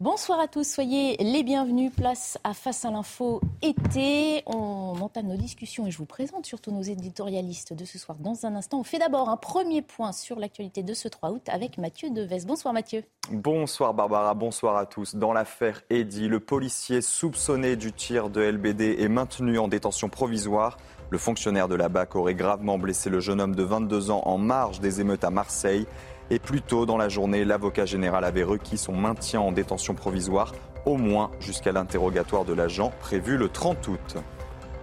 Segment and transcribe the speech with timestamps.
[0.00, 1.92] Bonsoir à tous, soyez les bienvenus.
[1.94, 4.42] Place à Face à l'info été.
[4.44, 8.44] On entame nos discussions et je vous présente surtout nos éditorialistes de ce soir dans
[8.44, 8.80] un instant.
[8.80, 12.44] On fait d'abord un premier point sur l'actualité de ce 3 août avec Mathieu Deves.
[12.44, 13.04] Bonsoir Mathieu.
[13.30, 15.14] Bonsoir Barbara, bonsoir à tous.
[15.14, 20.76] Dans l'affaire Eddy, le policier soupçonné du tir de LBD est maintenu en détention provisoire.
[21.10, 24.38] Le fonctionnaire de la BAC aurait gravement blessé le jeune homme de 22 ans en
[24.38, 25.86] marge des émeutes à Marseille.
[26.30, 30.52] Et plus tôt dans la journée, l'avocat général avait requis son maintien en détention provisoire,
[30.86, 34.16] au moins jusqu'à l'interrogatoire de l'agent prévu le 30 août.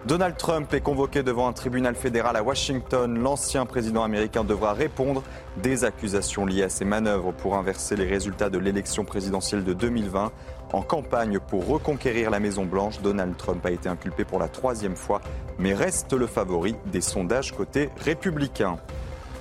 [0.05, 3.19] Donald Trump est convoqué devant un tribunal fédéral à Washington.
[3.19, 5.21] L'ancien président américain devra répondre
[5.57, 10.31] des accusations liées à ses manœuvres pour inverser les résultats de l'élection présidentielle de 2020.
[10.73, 15.21] En campagne pour reconquérir la Maison-Blanche, Donald Trump a été inculpé pour la troisième fois,
[15.59, 18.79] mais reste le favori des sondages côté républicain.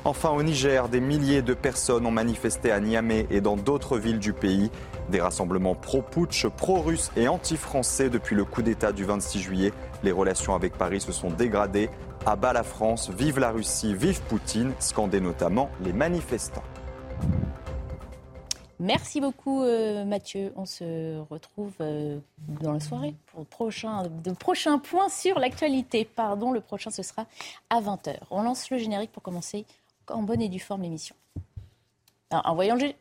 [0.04, 4.18] Enfin, au Niger, des milliers de personnes ont manifesté à Niamey et dans d'autres villes
[4.18, 4.70] du pays.
[5.10, 9.72] Des rassemblements pro-putsch, pro-russes et anti-français depuis le coup d'État du 26 juillet.
[10.02, 11.90] Les relations avec Paris se sont dégradées.
[12.24, 16.64] À la France, vive la Russie, vive Poutine, scandaient notamment les manifestants.
[18.78, 20.54] Merci beaucoup euh, Mathieu.
[20.56, 22.18] On se retrouve euh,
[22.62, 26.06] dans la soirée pour le prochain, de prochains points sur l'actualité.
[26.06, 27.26] Pardon, le prochain ce sera
[27.68, 28.16] à 20h.
[28.30, 29.66] On lance le générique pour commencer
[30.10, 31.16] en bonne et due forme l'émission.
[32.30, 32.92] En voyant le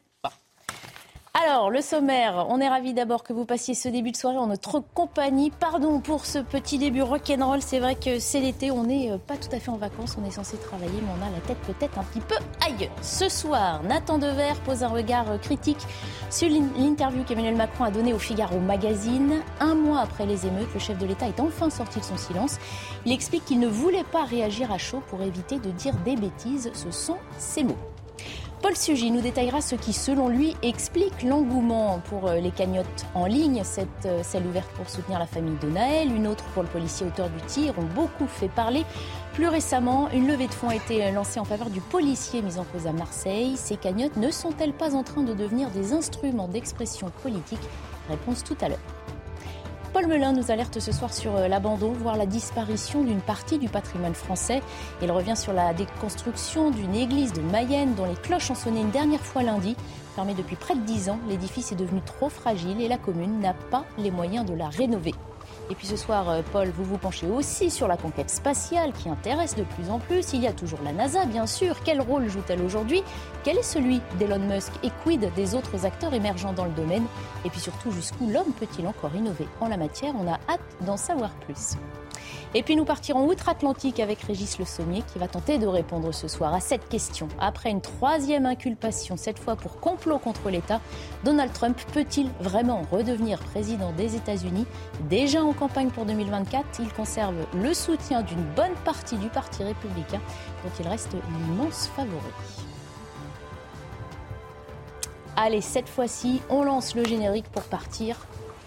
[1.35, 4.47] alors, le sommaire, on est ravis d'abord que vous passiez ce début de soirée en
[4.47, 5.51] notre compagnie.
[5.51, 9.37] Pardon pour ce petit début rock'n'roll, c'est vrai que c'est l'été, on n'est euh, pas
[9.37, 11.99] tout à fait en vacances, on est censé travailler, mais on a la tête peut-être
[11.99, 12.35] un petit peu
[12.65, 12.91] ailleurs.
[13.03, 15.85] Ce soir, Nathan Dever pose un regard euh, critique
[16.31, 19.41] sur l'interview qu'Emmanuel Macron a donnée au Figaro Magazine.
[19.59, 22.57] Un mois après les émeutes, le chef de l'État est enfin sorti de son silence.
[23.05, 26.71] Il explique qu'il ne voulait pas réagir à chaud pour éviter de dire des bêtises,
[26.73, 27.77] ce sont ses mots.
[28.61, 33.25] Paul Sugy nous détaillera ce qui, selon lui, explique l'engouement pour euh, les cagnottes en
[33.25, 33.61] ligne.
[33.63, 37.07] Cette, euh, celle ouverte pour soutenir la famille de Naël, une autre pour le policier
[37.07, 38.83] auteur du tir, ont beaucoup fait parler.
[39.33, 42.65] Plus récemment, une levée de fonds a été lancée en faveur du policier mis en
[42.65, 43.55] cause à Marseille.
[43.55, 47.59] Ces cagnottes ne sont-elles pas en train de devenir des instruments d'expression politique?
[48.09, 49.18] Réponse tout à l'heure.
[49.91, 53.69] Paul Melun nous alerte ce soir sur euh, l'abandon, voire la disparition d'une partie du
[53.69, 54.61] patrimoine français.
[55.01, 58.91] Il revient sur la déconstruction d'une église de Mayenne dont les cloches ont sonné une
[58.91, 59.75] dernière fois lundi.
[60.15, 63.53] Fermé depuis près de dix ans, l'édifice est devenu trop fragile et la commune n'a
[63.53, 65.15] pas les moyens de la rénover.
[65.71, 69.07] Et puis ce soir, euh, Paul, vous vous penchez aussi sur la conquête spatiale qui
[69.07, 70.33] intéresse de plus en plus.
[70.33, 71.77] Il y a toujours la NASA, bien sûr.
[71.83, 73.03] Quel rôle joue-t-elle aujourd'hui?
[73.43, 77.05] Quel est celui d'Elon Musk et quid des autres acteurs émergents dans le domaine?
[77.45, 79.47] Et puis surtout, jusqu'où l'homme peut-il encore innover?
[79.61, 81.75] En la matière On a hâte d'en savoir plus.
[82.55, 86.27] Et puis nous partirons outre-Atlantique avec Régis Le Sommier qui va tenter de répondre ce
[86.27, 87.27] soir à cette question.
[87.39, 90.81] Après une troisième inculpation, cette fois pour complot contre l'État,
[91.23, 94.65] Donald Trump peut-il vraiment redevenir président des États-Unis?
[95.09, 100.21] Déjà en campagne pour 2024, il conserve le soutien d'une bonne partie du Parti républicain
[100.63, 102.33] dont il reste l'immense favori.
[105.35, 108.17] Allez, cette fois-ci, on lance le générique pour partir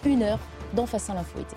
[0.05, 0.39] une heure
[0.73, 1.55] dans Face à l'info été.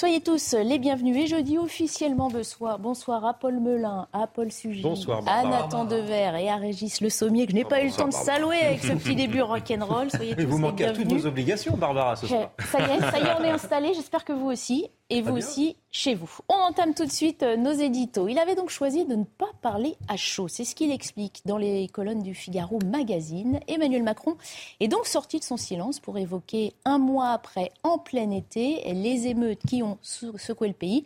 [0.00, 4.50] Soyez tous les bienvenus et je dis officiellement bonsoir, bonsoir à Paul Melun, à Paul
[4.50, 4.82] Sugy,
[5.26, 8.08] à Nathan Dever et à Régis Le Sommier que je n'ai pas eu le temps
[8.08, 10.10] de saluer avec ce petit début rock'n'roll.
[10.10, 12.48] Soyez tous vous manquez à toutes vos obligations, Barbara, ce soir.
[12.72, 13.92] Ça y est, ça y est, on est installé.
[13.92, 16.30] J'espère que vous aussi et vous aussi chez vous.
[16.48, 18.28] On entame tout de suite euh, nos éditos.
[18.28, 20.48] Il avait donc choisi de ne pas parler à chaud.
[20.48, 23.60] C'est ce qu'il explique dans les colonnes du Figaro Magazine.
[23.66, 24.36] Emmanuel Macron
[24.78, 29.26] est donc sorti de son silence pour évoquer un mois après, en plein été, les
[29.26, 31.04] émeutes qui ont secoué le pays.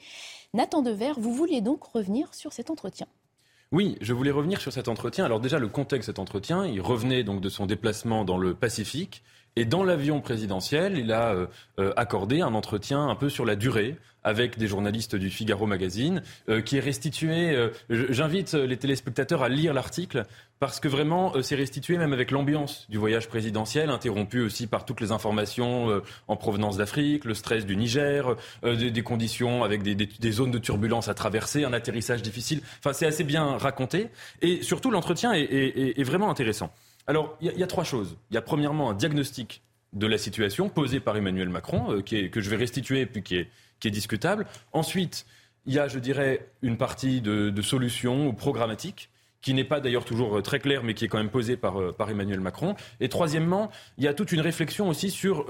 [0.52, 3.06] Nathan Dever, vous vouliez donc revenir sur cet entretien?
[3.72, 5.24] Oui, je voulais revenir sur cet entretien.
[5.24, 8.54] Alors déjà, le contexte de cet entretien, il revenait donc de son déplacement dans le
[8.54, 9.24] Pacifique.
[9.56, 11.46] Et dans l'avion présidentiel, il a euh,
[11.78, 16.22] euh, accordé un entretien un peu sur la durée avec des journalistes du Figaro Magazine,
[16.48, 17.56] euh, qui est restitué.
[17.88, 20.24] J'invite les téléspectateurs à lire l'article
[20.58, 25.00] parce que vraiment, c'est restitué même avec l'ambiance du voyage présidentiel, interrompu aussi par toutes
[25.02, 30.52] les informations en provenance d'Afrique, le stress du Niger, des, conditions avec des, des, zones
[30.52, 32.62] de turbulence à traverser, un atterrissage difficile.
[32.78, 34.08] Enfin, c'est assez bien raconté.
[34.40, 36.72] Et surtout, l'entretien est, est, est vraiment intéressant.
[37.06, 38.16] Alors, il y, a trois choses.
[38.30, 39.62] Il y a premièrement un diagnostic
[39.92, 43.48] de la situation posé par Emmanuel Macron, euh, que je vais restituer, puis qui est,
[43.90, 44.46] discutable.
[44.72, 45.26] Ensuite,
[45.66, 49.10] il y a, je dirais, une partie de, de solutions ou programmatiques
[49.42, 52.08] qui n'est pas d'ailleurs toujours très clair, mais qui est quand même posé par, par
[52.08, 52.76] Emmanuel Macron.
[53.00, 55.44] Et troisièmement, il y a toute une réflexion aussi sur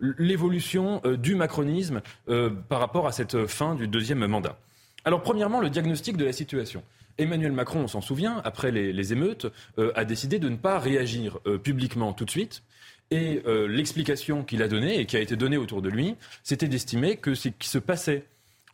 [0.00, 4.58] l'évolution du macronisme par rapport à cette fin du deuxième mandat.
[5.06, 6.82] Alors, premièrement, le diagnostic de la situation.
[7.18, 9.46] Emmanuel Macron, on s'en souvient, après les, émeutes,
[9.94, 12.62] a décidé de ne pas réagir publiquement tout de suite
[13.10, 16.68] et euh, l'explication qu'il a donnée et qui a été donnée autour de lui, c'était
[16.68, 18.24] d'estimer que ce qui se passait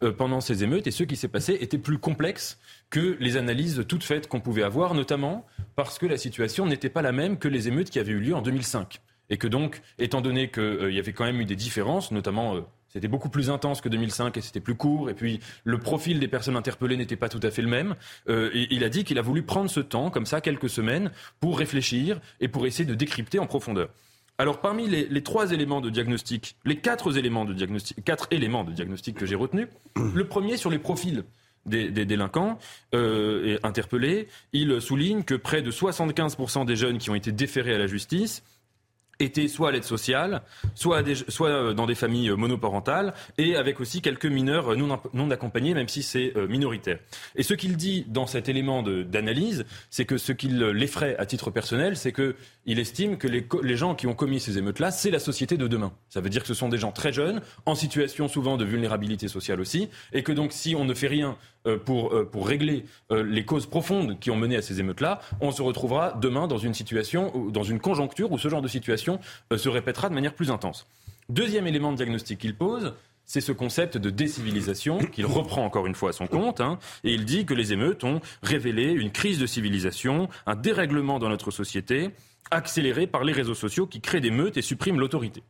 [0.02, 2.58] euh, pendant ces émeutes et ce qui s'est passé était plus complexe
[2.90, 7.02] que les analyses toutes faites qu'on pouvait avoir, notamment parce que la situation n'était pas
[7.02, 9.00] la même que les émeutes qui avaient eu lieu en 2005.
[9.30, 12.56] Et que donc, étant donné qu'il euh, y avait quand même eu des différences, notamment
[12.94, 15.10] c'était beaucoup plus intense que 2005 et c'était plus court.
[15.10, 17.96] Et puis le profil des personnes interpellées n'était pas tout à fait le même.
[18.28, 21.10] et il a dit qu'il a voulu prendre ce temps, comme ça, quelques semaines,
[21.40, 23.90] pour réfléchir et pour essayer de décrypter en profondeur.
[24.36, 28.72] Alors parmi les, trois éléments de diagnostic, les quatre éléments de diagnostic, quatre éléments de
[28.72, 31.24] diagnostic que j'ai retenus, le premier sur les profils
[31.66, 32.58] des, délinquants
[32.94, 37.78] euh, interpellés, il souligne que près de 75% des jeunes qui ont été déférés à
[37.78, 38.42] la justice
[39.20, 40.42] étaient soit à l'aide sociale,
[40.74, 44.76] soit, euh, dans des familles euh, monoparentales, et avec aussi quelques mineurs euh,
[45.12, 46.98] non, accompagnés, même si c'est minoritaire.
[47.34, 51.50] Et ce qu'il dit dans cet élément d'analyse, c'est que ce qui l'effraie à titre
[51.50, 55.18] personnel, c'est qu'il estime que les, les, gens qui ont commis ces émeutes-là, c'est la
[55.18, 55.92] société de demain.
[56.08, 59.28] Ça veut dire que ce sont des gens très jeunes, en situation souvent de vulnérabilité
[59.28, 61.36] sociale aussi, et que donc si on ne fait rien
[61.84, 65.50] pour, euh, pour régler euh, les causes profondes qui ont mené à ces émeutes-là, on
[65.50, 69.18] se retrouvera demain dans une situation, dans une conjoncture où ce genre de situation
[69.56, 70.86] se répétera de manière plus intense.
[71.28, 72.94] Deuxième élément de diagnostic qu'il pose,
[73.24, 77.14] c'est ce concept de décivilisation qu'il reprend encore une fois à son compte, hein, et
[77.14, 81.50] il dit que les émeutes ont révélé une crise de civilisation, un dérèglement dans notre
[81.50, 82.10] société,
[82.50, 85.42] accéléré par les réseaux sociaux qui créent des meutes et suppriment l'autorité.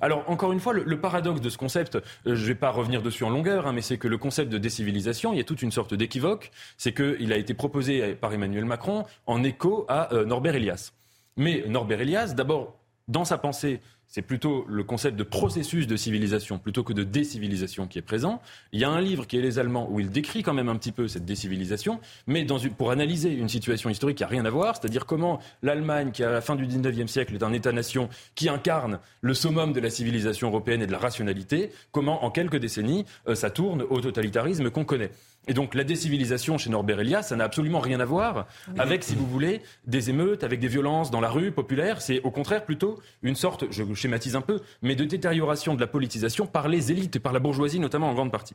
[0.00, 3.02] Alors, encore une fois, le, paradoxe de ce concept, euh, je ne vais pas revenir
[3.02, 5.62] dessus en longueur, hein, mais c'est que le concept de décivilisation, il y a toute
[5.62, 6.50] une sorte d'équivoque.
[6.76, 10.92] C'est qu'il a été proposé par Emmanuel Macron en écho à euh, Norbert Elias.
[11.36, 16.58] Mais Norbert Elias, d'abord, dans sa pensée, c'est plutôt le concept de processus de civilisation
[16.58, 18.40] plutôt que de décivilisation qui est présent.
[18.72, 20.76] Il y a un livre qui est Les Allemands où il décrit quand même un
[20.76, 22.46] petit peu cette décivilisation, mais
[22.76, 26.30] pour analyser une situation historique qui n'a rien à voir, c'est-à-dire comment l'Allemagne, qui à
[26.30, 30.48] la fin du 19e siècle est un État-nation qui incarne le summum de la civilisation
[30.48, 34.84] européenne et de la rationalité, comment en quelques décennies euh, ça tourne au totalitarisme qu'on
[34.84, 35.10] connaît.
[35.48, 38.46] Et donc la décivilisation chez Norbert Elias, ça n'a absolument rien à voir
[38.78, 42.02] avec, si vous voulez, des émeutes, avec des violences dans la rue populaire.
[42.02, 45.86] C'est au contraire plutôt une sorte, je schématise un peu, mais de détérioration de la
[45.86, 48.54] politisation par les élites et par la bourgeoisie, notamment en grande partie.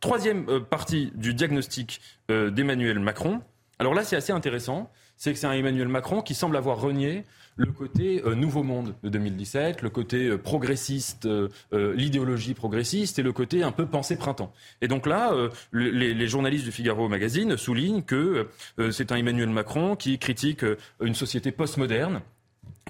[0.00, 2.00] Troisième euh, partie du diagnostic
[2.30, 3.40] euh, d'Emmanuel Macron.
[3.78, 4.90] Alors là, c'est assez intéressant.
[5.16, 7.24] C'est que c'est un Emmanuel Macron qui semble avoir renié
[7.58, 13.22] le côté euh, Nouveau Monde de 2017, le côté euh, progressiste, euh, l'idéologie progressiste et
[13.22, 14.52] le côté un peu pensée printemps.
[14.80, 15.32] Et donc là,
[15.72, 18.46] les, les, journalistes du Figaro Magazine soulignent que
[18.90, 20.64] c'est un Emmanuel Macron qui critique
[21.00, 22.20] une société postmoderne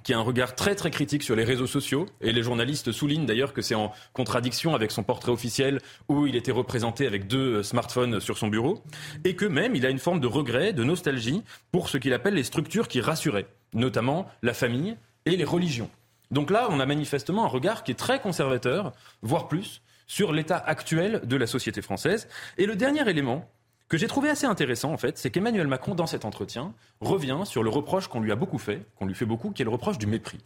[0.02, 2.06] qui a un regard très très critique sur les réseaux sociaux.
[2.20, 6.36] Et les journalistes soulignent d'ailleurs que c'est en contradiction avec son portrait officiel où il
[6.36, 8.82] était représenté avec deux smartphones sur son bureau.
[9.24, 11.42] Et que même il a une forme de regret, de nostalgie
[11.72, 15.90] pour ce qu'il appelle les structures qui rassuraient, notamment la famille et les religions.
[16.30, 18.92] Donc là, on a manifestement un regard qui est très conservateur,
[19.22, 22.28] voire plus, sur l'état actuel de la société française.
[22.56, 23.48] Et le dernier élément,
[23.88, 27.62] que j'ai trouvé assez intéressant, en fait, c'est qu'Emmanuel Macron, dans cet entretien, revient sur
[27.62, 29.98] le reproche qu'on lui a beaucoup fait, qu'on lui fait beaucoup, qui est le reproche
[29.98, 30.38] du mépris.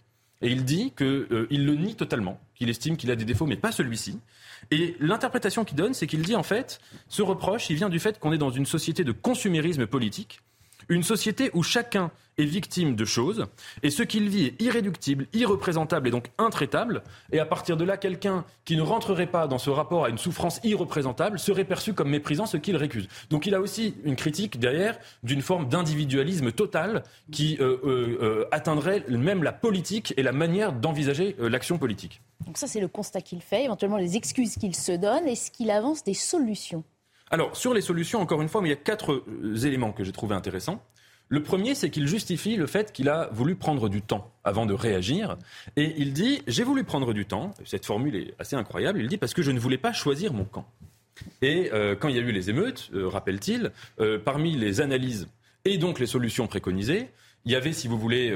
[0.42, 3.56] Et il dit qu'il euh, le nie totalement, qu'il estime qu'il a des défauts, mais
[3.56, 4.18] pas celui-ci.
[4.70, 8.18] Et l'interprétation qu'il donne, c'est qu'il dit en fait, ce reproche, il vient du fait
[8.18, 10.40] qu'on est dans une société de consumérisme politique,
[10.88, 13.46] une société où chacun est victime de choses,
[13.82, 17.96] et ce qu'il vit est irréductible, irreprésentable et donc intraitable, et à partir de là,
[17.96, 22.08] quelqu'un qui ne rentrerait pas dans ce rapport à une souffrance irreprésentable serait perçu comme
[22.08, 23.08] méprisant ce qu'il récuse.
[23.30, 28.44] Donc il a aussi une critique derrière d'une forme d'individualisme total qui euh, euh, euh,
[28.50, 32.22] atteindrait même la politique et la manière d'envisager l'action politique.
[32.46, 35.70] Donc ça, c'est le constat qu'il fait, éventuellement les excuses qu'il se donne, est-ce qu'il
[35.70, 36.82] avance des solutions
[37.32, 39.24] alors, sur les solutions, encore une fois, il y a quatre
[39.64, 40.84] éléments que j'ai trouvé intéressants.
[41.30, 44.74] Le premier, c'est qu'il justifie le fait qu'il a voulu prendre du temps avant de
[44.74, 45.38] réagir.
[45.76, 47.54] Et il dit J'ai voulu prendre du temps.
[47.64, 49.00] Cette formule est assez incroyable.
[49.00, 50.70] Il dit Parce que je ne voulais pas choisir mon camp.
[51.40, 55.26] Et euh, quand il y a eu les émeutes, euh, rappelle-t-il, euh, parmi les analyses
[55.64, 57.08] et donc les solutions préconisées,
[57.44, 58.32] il y avait, si vous voulez,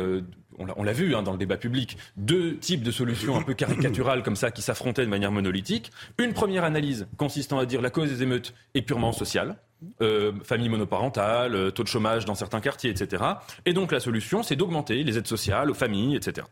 [0.59, 4.23] on l'a vu hein, dans le débat public, deux types de solutions un peu caricaturales
[4.23, 5.93] comme ça qui s'affrontaient de manière monolithique.
[6.19, 9.57] Une première analyse consistant à dire la cause des émeutes est purement sociale.
[10.01, 13.23] Euh, famille monoparentale, euh, taux de chômage dans certains quartiers, etc.
[13.67, 16.47] Et donc la solution, c'est d'augmenter les aides sociales aux familles, etc.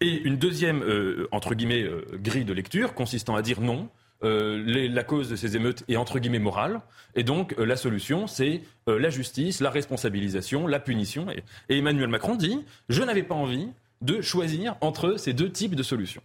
[0.00, 3.88] Et une deuxième, euh, entre guillemets, grille de lecture consistant à dire non,
[4.24, 6.80] la cause de ces émeutes est entre guillemets morale.
[7.14, 11.26] Et donc, la solution, c'est la justice, la responsabilisation, la punition.
[11.68, 13.68] et Emmanuel Macron dit, je n'avais pas envie
[14.00, 16.22] de choisir entre ces deux types de solutions.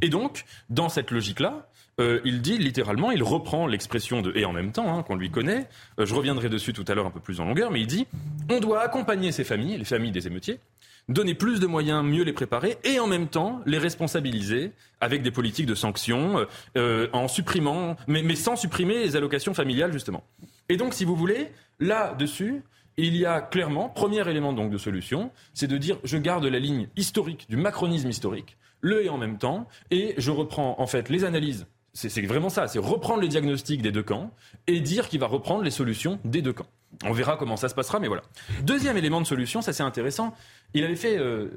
[0.00, 1.68] Et donc, dans cette logique-là,
[2.00, 5.30] euh, il dit littéralement, il reprend l'expression de et en même temps, hein, qu'on lui
[5.30, 5.68] connaît.
[5.98, 8.06] Euh, je reviendrai dessus tout à l'heure un peu plus en longueur, mais il dit
[8.50, 10.60] on doit accompagner ces familles, les familles des émeutiers,
[11.08, 15.30] donner plus de moyens, mieux les préparer, et en même temps les responsabiliser avec des
[15.30, 20.24] politiques de sanctions, euh, en supprimant, mais, mais sans supprimer les allocations familiales justement.
[20.68, 21.48] Et donc, si vous voulez,
[21.80, 22.62] là-dessus,
[22.96, 26.58] il y a clairement, premier élément donc de solution, c'est de dire je garde la
[26.58, 31.08] ligne historique du macronisme historique, le et en même temps, et je reprends en fait
[31.08, 31.66] les analyses.
[31.94, 34.30] C'est vraiment ça, c'est reprendre les diagnostics des deux camps
[34.66, 36.68] et dire qu'il va reprendre les solutions des deux camps.
[37.04, 38.22] On verra comment ça se passera, mais voilà.
[38.62, 40.34] Deuxième élément de solution, ça c'est intéressant.
[40.74, 41.48] Il avait fait euh,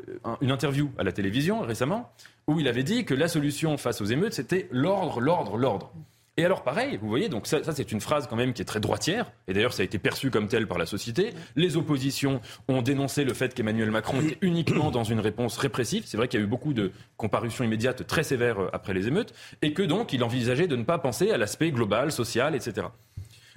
[0.42, 2.12] une interview à la télévision récemment
[2.48, 5.92] où il avait dit que la solution face aux émeutes, c'était l'ordre, l'ordre, l'ordre.
[6.38, 8.82] Et alors pareil, vous voyez, donc ça, c'est une phrase quand même qui est très
[8.82, 11.34] droitière, et d'ailleurs ça a été perçu comme tel par la société.
[11.56, 16.04] Les oppositions ont dénoncé le fait qu'Emmanuel Macron était uniquement dans une réponse répressive.
[16.06, 19.08] C'est vrai qu'il y a eu beaucoup de comparutions immédiates très sévères euh, après les
[19.08, 22.88] émeutes, et que donc il envisageait de ne pas penser à l'aspect global, social, etc.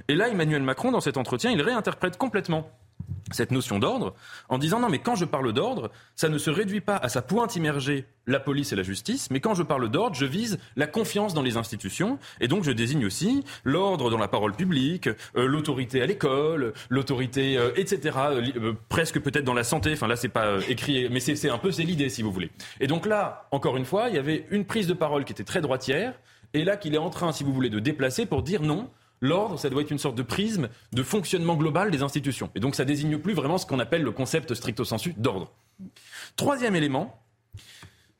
[0.06, 2.70] Et là, Emmanuel Macron, dans cet entretien, il réinterprète complètement
[3.30, 4.14] cette notion d'ordre
[4.48, 7.22] en disant non mais quand je parle d'ordre, ça ne se réduit pas à sa
[7.22, 10.86] pointe immergée la police et la justice, mais quand je parle d'ordre, je vise la
[10.86, 15.46] confiance dans les institutions et donc je désigne aussi l'ordre dans la parole publique, euh,
[15.46, 18.16] l'autorité à l'école, l'autorité euh, etc.
[18.30, 19.92] Euh, presque peut-être dans la santé.
[19.92, 22.50] Enfin là c'est pas écrit, mais c'est un peu c'est l'idée si vous voulez.
[22.80, 25.44] Et donc là encore une fois, il y avait une prise de parole qui était
[25.44, 26.18] très droitière
[26.54, 28.88] et là qu'il est en train si vous voulez de déplacer pour dire non
[29.20, 32.50] L'ordre, ça doit être une sorte de prisme de fonctionnement global des institutions.
[32.54, 35.52] Et donc ça désigne plus vraiment ce qu'on appelle le concept stricto sensu d'ordre.
[36.36, 37.20] Troisième élément,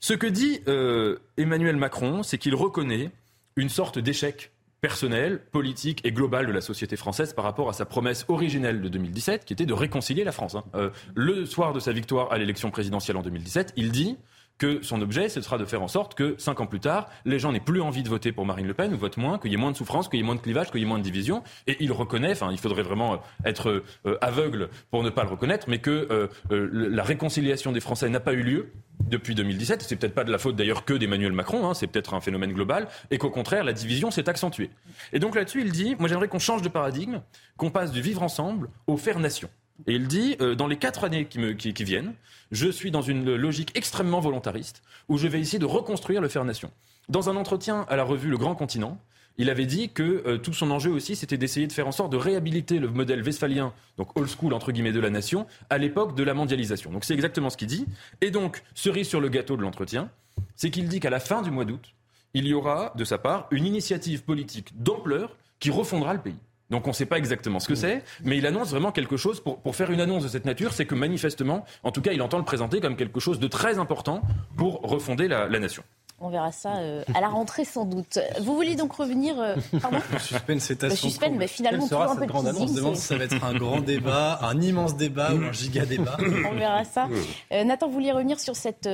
[0.00, 3.11] ce que dit euh, Emmanuel Macron, c'est qu'il reconnaît
[3.57, 7.85] une sorte d'échec personnel, politique et global de la société française par rapport à sa
[7.85, 10.55] promesse originelle de 2017, qui était de réconcilier la France.
[10.55, 10.64] Hein.
[10.75, 14.17] Euh, le soir de sa victoire à l'élection présidentielle en 2017, il dit
[14.59, 17.38] que son objet, ce sera de faire en sorte que, cinq ans plus tard, les
[17.38, 19.55] gens n'aient plus envie de voter pour Marine Le Pen ou votent moins, qu'il y
[19.55, 21.05] ait moins de souffrance, qu'il y ait moins de clivage, qu'il y ait moins de
[21.05, 21.43] division.
[21.67, 25.31] Et il reconnaît, enfin, il faudrait vraiment euh, être euh, aveugle pour ne pas le
[25.31, 26.29] reconnaître, mais que euh,
[26.73, 29.83] la réconciliation des Français n'a pas eu lieu depuis 2017.
[29.83, 32.53] C'est peut-être pas de la faute d'ailleurs que d'Emmanuel Macron, hein, c'est peut-être un phénomène
[32.53, 34.71] global, et qu'au contraire, la division s'est accentuée.
[35.12, 37.23] Et donc là-dessus, il dit, moi j'aimerais qu'on change de paradigme,
[37.57, 39.49] qu'on passe du vivre ensemble au faire nation.
[39.87, 42.15] Et il dit, euh, dans les quatre années qui, me, qui, viennent,
[42.51, 46.71] je suis dans une logique extrêmement volontariste, où je vais essayer de reconstruire le Faire-Nation.
[47.09, 48.99] Dans un entretien à la revue Le Grand Continent,
[49.41, 52.11] il avait dit que euh, tout son enjeu aussi, c'était d'essayer de faire en sorte
[52.11, 56.17] de réhabiliter le modèle westphalien, donc old school entre guillemets de la nation, à l'époque
[56.17, 56.91] de la mondialisation.
[56.91, 57.87] Donc c'est exactement ce qu'il dit.
[58.21, 60.11] Et donc, cerise sur le gâteau de l'entretien,
[60.57, 61.95] c'est qu'il dit qu'à la fin du mois d'août,
[62.35, 66.37] il y aura, de sa part, une initiative politique d'ampleur qui refondra le pays.
[66.71, 69.41] Donc on ne sait pas exactement ce que c'est, mais il annonce vraiment quelque chose.
[69.41, 72.21] Pour, pour faire une annonce de cette nature, c'est que manifestement, en tout cas, il
[72.21, 74.21] entend le présenter comme quelque chose de très important
[74.57, 75.83] pour refonder la, nation.
[76.21, 78.19] On verra ça euh, à la rentrée sans doute.
[78.41, 82.29] Vous voulez donc revenir euh, pardon Le suspense, c'est Le suspense, mais finalement, sera cette
[82.29, 85.53] grande annonce demande si ça va être un grand débat, un immense débat ou un
[85.53, 86.17] giga débat.
[86.51, 87.09] On verra ça.
[87.53, 88.87] Euh, Nathan, vous voulez revenir sur cette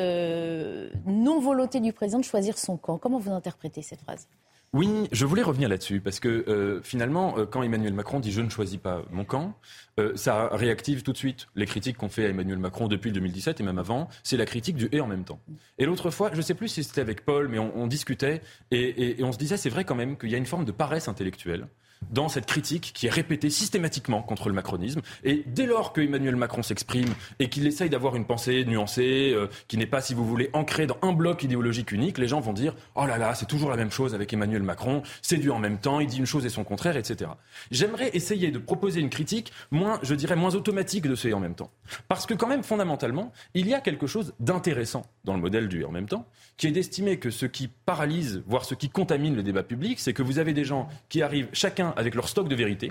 [1.06, 2.98] non-volonté du président de choisir son camp.
[2.98, 4.28] Comment vous interprétez cette phrase?
[4.74, 8.40] Oui, je voulais revenir là-dessus parce que euh, finalement, euh, quand Emmanuel Macron dit je
[8.40, 9.56] ne choisis pas mon camp,
[10.00, 13.14] euh, ça réactive tout de suite les critiques qu'on fait à Emmanuel Macron depuis le
[13.14, 14.08] 2017 et même avant.
[14.24, 15.38] C'est la critique du et en même temps.
[15.78, 19.20] Et l'autre fois, je ne sais plus si c'était avec Paul, mais on, discutait et,
[19.20, 21.06] et on se disait c'est vrai quand même qu'il y a une forme de paresse
[21.06, 21.68] intellectuelle
[22.10, 25.00] dans cette critique qui est répétée systématiquement contre le macronisme.
[25.22, 29.48] Et dès lors que Emmanuel Macron s'exprime et qu'il essaye d'avoir une pensée nuancée, euh,
[29.68, 32.52] qui n'est pas, si vous voulez, ancrée dans un bloc idéologique unique, les gens vont
[32.52, 35.58] dire Oh là là, c'est toujours la même chose avec Emmanuel Macron, c'est du en
[35.58, 37.30] même temps, il dit une chose et son contraire, etc.
[37.70, 41.40] J'aimerais essayer de proposer une critique moins, je dirais, moins automatique de ce et en
[41.40, 41.70] même temps.
[42.08, 45.82] Parce que, quand même, fondamentalement, il y a quelque chose d'intéressant dans le modèle du
[45.82, 49.34] et en même temps, qui est d'estimer que ce qui paralyse, voire ce qui contamine
[49.34, 52.48] le débat public, c'est que vous avez des gens qui arrivent chacun avec leur stock
[52.48, 52.90] de vérité,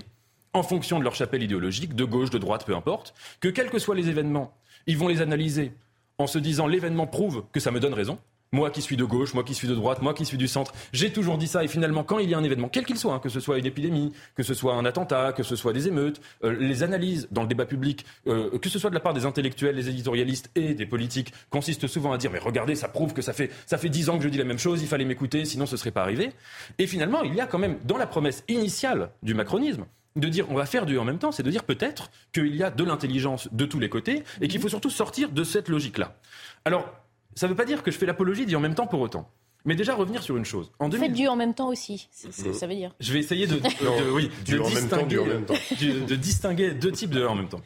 [0.52, 3.78] en fonction de leur chapelle idéologique, de gauche, de droite, peu importe, que quels que
[3.78, 4.56] soient les événements,
[4.86, 5.72] ils vont les analyser
[6.18, 8.18] en se disant l'événement prouve que ça me donne raison,
[8.54, 10.72] moi qui suis de gauche, moi qui suis de droite, moi qui suis du centre,
[10.92, 11.64] j'ai toujours dit ça.
[11.64, 13.58] Et finalement, quand il y a un événement, quel qu'il soit, hein, que ce soit
[13.58, 17.28] une épidémie, que ce soit un attentat, que ce soit des émeutes, euh, les analyses
[17.30, 20.50] dans le débat public, euh, que ce soit de la part des intellectuels, des éditorialistes
[20.54, 23.76] et des politiques, consistent souvent à dire mais regardez, ça prouve que ça fait ça
[23.76, 25.90] fait dix ans que je dis la même chose, il fallait m'écouter, sinon ce serait
[25.90, 26.30] pas arrivé.
[26.78, 29.84] Et finalement, il y a quand même dans la promesse initiale du macronisme
[30.16, 32.62] de dire on va faire du en même temps, c'est de dire peut-être qu'il y
[32.62, 36.16] a de l'intelligence de tous les côtés et qu'il faut surtout sortir de cette logique-là.
[36.64, 36.88] Alors,
[37.34, 39.30] ça ne veut pas dire que je fais l'apologie dit en même temps pour autant.
[39.64, 40.70] Mais déjà revenir sur une chose.
[40.78, 41.08] En 2000...
[41.08, 42.94] Faites du en même temps aussi, ça veut dire.
[43.00, 43.60] Je vais essayer de,
[44.12, 47.62] oui, de distinguer deux types de en même temps.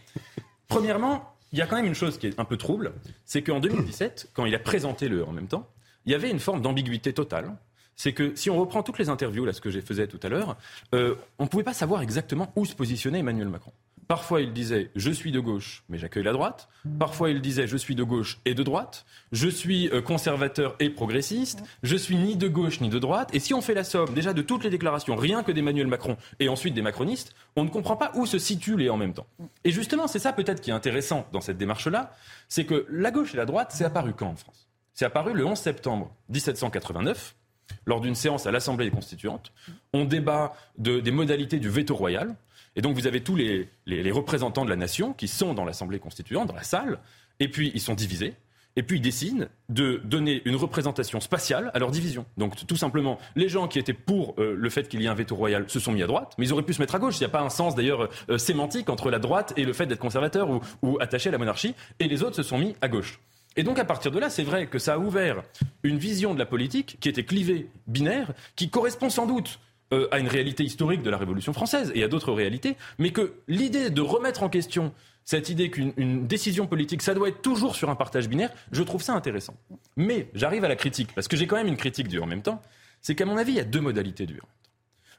[0.69, 2.93] Premièrement, il y a quand même une chose qui est un peu trouble,
[3.25, 5.69] c'est qu'en 2017, quand il a présenté le en même temps,
[6.07, 7.57] il y avait une forme d'ambiguïté totale.
[7.97, 10.29] C'est que si on reprend toutes les interviews, là, ce que j'ai faisais tout à
[10.29, 10.57] l'heure,
[10.95, 13.73] euh, on ne pouvait pas savoir exactement où se positionnait Emmanuel Macron.
[14.09, 16.71] Parfois, il disait je suis de gauche, mais j'accueille la droite.
[16.99, 19.05] Parfois, il disait je suis de gauche et de droite.
[19.33, 21.63] Je suis euh, conservateur et progressiste.
[21.83, 23.29] Je suis ni de gauche ni de droite.
[23.35, 26.17] Et si on fait la somme déjà de toutes les déclarations, rien que d'Emmanuel Macron
[26.41, 29.27] et ensuite des macronistes, on ne comprend pas où se situent les en même temps.
[29.65, 32.15] Et justement, c'est ça peut-être qui est intéressant dans cette démarche-là,
[32.49, 34.69] c'est que la gauche et la droite, c'est apparu quand en France?
[34.95, 37.37] C'est apparu le 11 septembre 1789
[37.85, 39.53] lors d'une séance à l'Assemblée constituante.
[39.93, 42.35] On débat des modalités du veto royal.
[42.77, 43.69] Et donc vous avez tous les,
[44.11, 46.99] représentants de la nation qui sont dans l'Assemblée constituante, dans la salle,
[47.41, 48.35] et puis ils sont divisés.
[48.77, 52.27] Et puis ils décident de donner une représentation spatiale à leur division.
[52.37, 55.15] Donc tout simplement, les gens qui étaient pour euh, le fait qu'il y ait un
[55.15, 57.17] veto royal se sont mis à droite, mais ils auraient pu se mettre à gauche.
[57.17, 59.87] Il n'y a pas un sens d'ailleurs euh, sémantique entre la droite et le fait
[59.87, 61.75] d'être conservateur ou, ou attaché à la monarchie.
[61.99, 63.19] Et les autres se sont mis à gauche.
[63.59, 65.43] Et donc à partir de là, c'est vrai que ça a ouvert
[65.83, 69.59] une vision de la politique qui était clivée, binaire, qui correspond sans doute
[69.93, 73.35] euh, à une réalité historique de la Révolution française et à d'autres réalités, mais que
[73.49, 74.93] l'idée de remettre en question
[75.25, 79.03] cette idée qu'une décision politique, ça doit être toujours sur un partage binaire, je trouve
[79.03, 79.55] ça intéressant.
[79.97, 82.41] Mais j'arrive à la critique, parce que j'ai quand même une critique du en même
[82.41, 82.63] temps,
[83.03, 84.41] c'est qu'à mon avis, il y a deux modalités du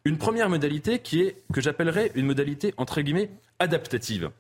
[0.06, 4.32] Une première modalité qui est, que j'appellerais une modalité, entre guillemets, adaptative.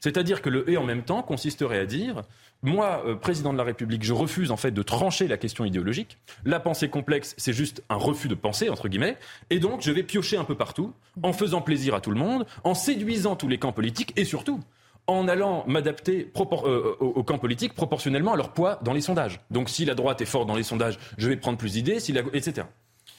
[0.00, 2.22] C'est-à-dire que le et en même temps consisterait à dire
[2.62, 6.18] moi, euh, président de la République, je refuse en fait de trancher la question idéologique.
[6.44, 9.16] La pensée complexe, c'est juste un refus de penser, entre guillemets.
[9.50, 12.46] Et donc, je vais piocher un peu partout, en faisant plaisir à tout le monde,
[12.64, 14.60] en séduisant tous les camps politiques et surtout
[15.06, 19.40] en allant m'adapter euh, au, camp politique proportionnellement à leur poids dans les sondages.
[19.50, 22.12] Donc, si la droite est forte dans les sondages, je vais prendre plus d'idées, si
[22.34, 22.66] etc.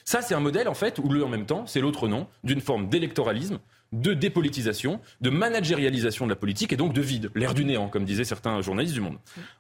[0.06, 2.62] Ça, c'est un modèle, en fait, où le en même temps, c'est l'autre nom d'une
[2.62, 3.60] forme d'électoralisme
[3.92, 8.06] de dépolitisation, de managérialisation de la politique et donc de vide, l'air du néant, comme
[8.06, 9.18] disaient certains journalistes du monde.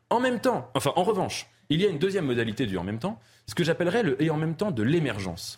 [0.09, 2.99] En même temps, enfin en revanche, il y a une deuxième modalité du en même
[2.99, 5.57] temps, ce que j'appellerais le et en même temps de l'émergence.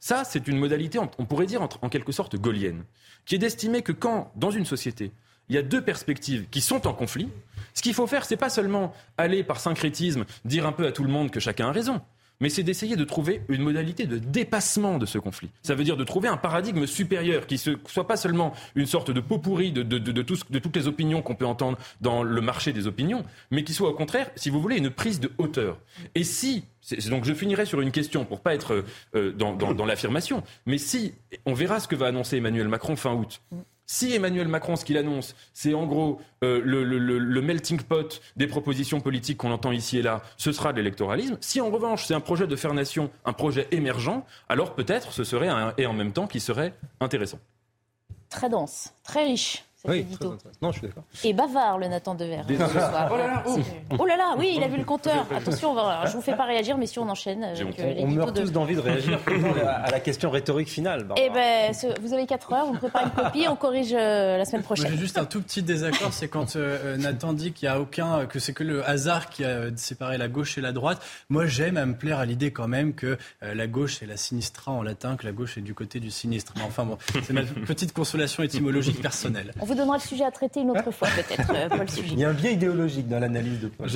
[0.00, 2.84] Ça, c'est une modalité, on pourrait dire en quelque sorte gaulienne,
[3.24, 5.12] qui est d'estimer que quand, dans une société,
[5.48, 7.28] il y a deux perspectives qui sont en conflit,
[7.74, 11.04] ce qu'il faut faire, c'est pas seulement aller par syncrétisme dire un peu à tout
[11.04, 12.00] le monde que chacun a raison
[12.40, 15.50] mais c'est d'essayer de trouver une modalité de dépassement de ce conflit.
[15.62, 19.10] Ça veut dire de trouver un paradigme supérieur qui ne soit pas seulement une sorte
[19.10, 22.86] de pot pourri de, de, toutes les opinions qu'on peut entendre dans le marché des
[22.86, 25.78] opinions, mais qui soit au contraire, si vous voulez, une prise de hauteur.
[26.14, 26.64] Et si
[27.08, 30.42] donc je finirai sur une question pour pas être euh, dans, dans l'affirmation.
[30.66, 33.40] Mais si on verra ce que va annoncer Emmanuel Macron fin août,
[33.86, 39.00] si Emmanuel Macron, ce qu'il annonce, c'est en gros euh, le, melting pot des propositions
[39.00, 41.36] politiques qu'on entend ici et là, ce sera de l'électoralisme.
[41.40, 45.24] Si en revanche c'est un projet de faire nation, un projet émergent, alors peut-être ce
[45.24, 47.38] serait un et en même temps qui serait intéressant.
[48.28, 50.06] Très dense, très riche oui,
[50.62, 51.04] non, je suis d'accord.
[51.22, 52.42] Et bavard, le Nathan Dever.
[52.48, 53.08] ce soir.
[53.12, 53.58] Oh là là, oh.
[53.98, 55.26] oh là là, oui, il a vu le compteur.
[55.34, 57.44] Attention, je ne vous fais pas réagir, mais si on enchaîne.
[57.44, 59.20] Avec euh, on, meurt tous d'envie de réagir
[59.66, 61.06] à la question rhétorique finale.
[61.16, 64.44] Eh ben, vous avez 4 heures, vous me préparez une copie, on corrige euh, la
[64.44, 64.90] semaine prochaine.
[64.90, 68.26] J'ai juste un tout petit désaccord, c'est quand euh, Nathan dit qu'il n'y a aucun,
[68.26, 71.02] que c'est que le hasard qui a séparé la gauche et la droite.
[71.28, 74.72] Moi, j'aime à me plaire à l'idée quand même que la gauche est la sinistra
[74.72, 76.54] en latin, que la gauche est du côté du sinistre.
[76.56, 80.70] Mais enfin bon, c'est ma petite consolation étymologique personnelle donnera le sujet à traiter une
[80.70, 82.08] autre fois, peut-être, euh, Paul Sujet.
[82.12, 83.88] Il y a un biais idéologique dans l'analyse de Paul.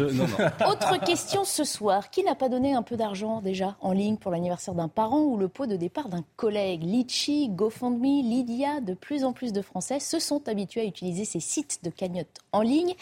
[0.69, 2.11] Autre question ce soir.
[2.11, 5.37] Qui n'a pas donné un peu d'argent déjà en ligne pour l'anniversaire d'un parent ou
[5.37, 6.83] le pot de départ d'un collègue?
[6.85, 11.41] Litchi, GoFundMe, Lydia, de plus en plus de Français se sont habitués à utiliser ces
[11.41, 12.95] sites de cagnottes en ligne.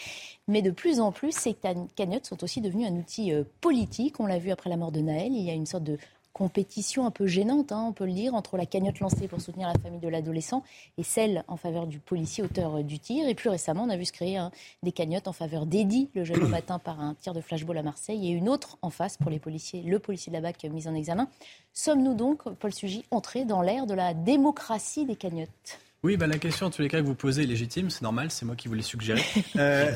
[0.47, 4.19] Mais de plus en plus, ces cagnottes sont aussi devenues un outil euh, politique.
[4.19, 5.31] On l'a vu après la mort de Naël.
[5.31, 5.97] Il y a une sorte de
[6.39, 9.67] compétition un peu gênante, hein, on peut le dire, entre la cagnotte lancée pour soutenir
[9.67, 10.63] la famille de l'adolescent
[10.97, 13.27] et celle en faveur du policier auteur euh, du tir.
[13.27, 14.49] Et plus récemment, on a vu se créer hein,
[14.81, 17.83] des cagnottes en faveur d'Eddie, le jeune homme atteint par un tir de flashball à
[17.83, 20.87] Marseille, et une autre en face pour les policiers, le policier de la BAC mis
[20.87, 21.27] en examen.
[21.73, 25.79] Sommes-nous donc, Paul Sugy, entrés dans l'ère de la démocratie des cagnottes?
[26.01, 28.31] Oui, bah, la question, en tous les cas, que vous posez est légitime, c'est normal,
[28.31, 29.21] c'est moi qui vous l'ai suggéré.
[29.55, 29.91] Euh,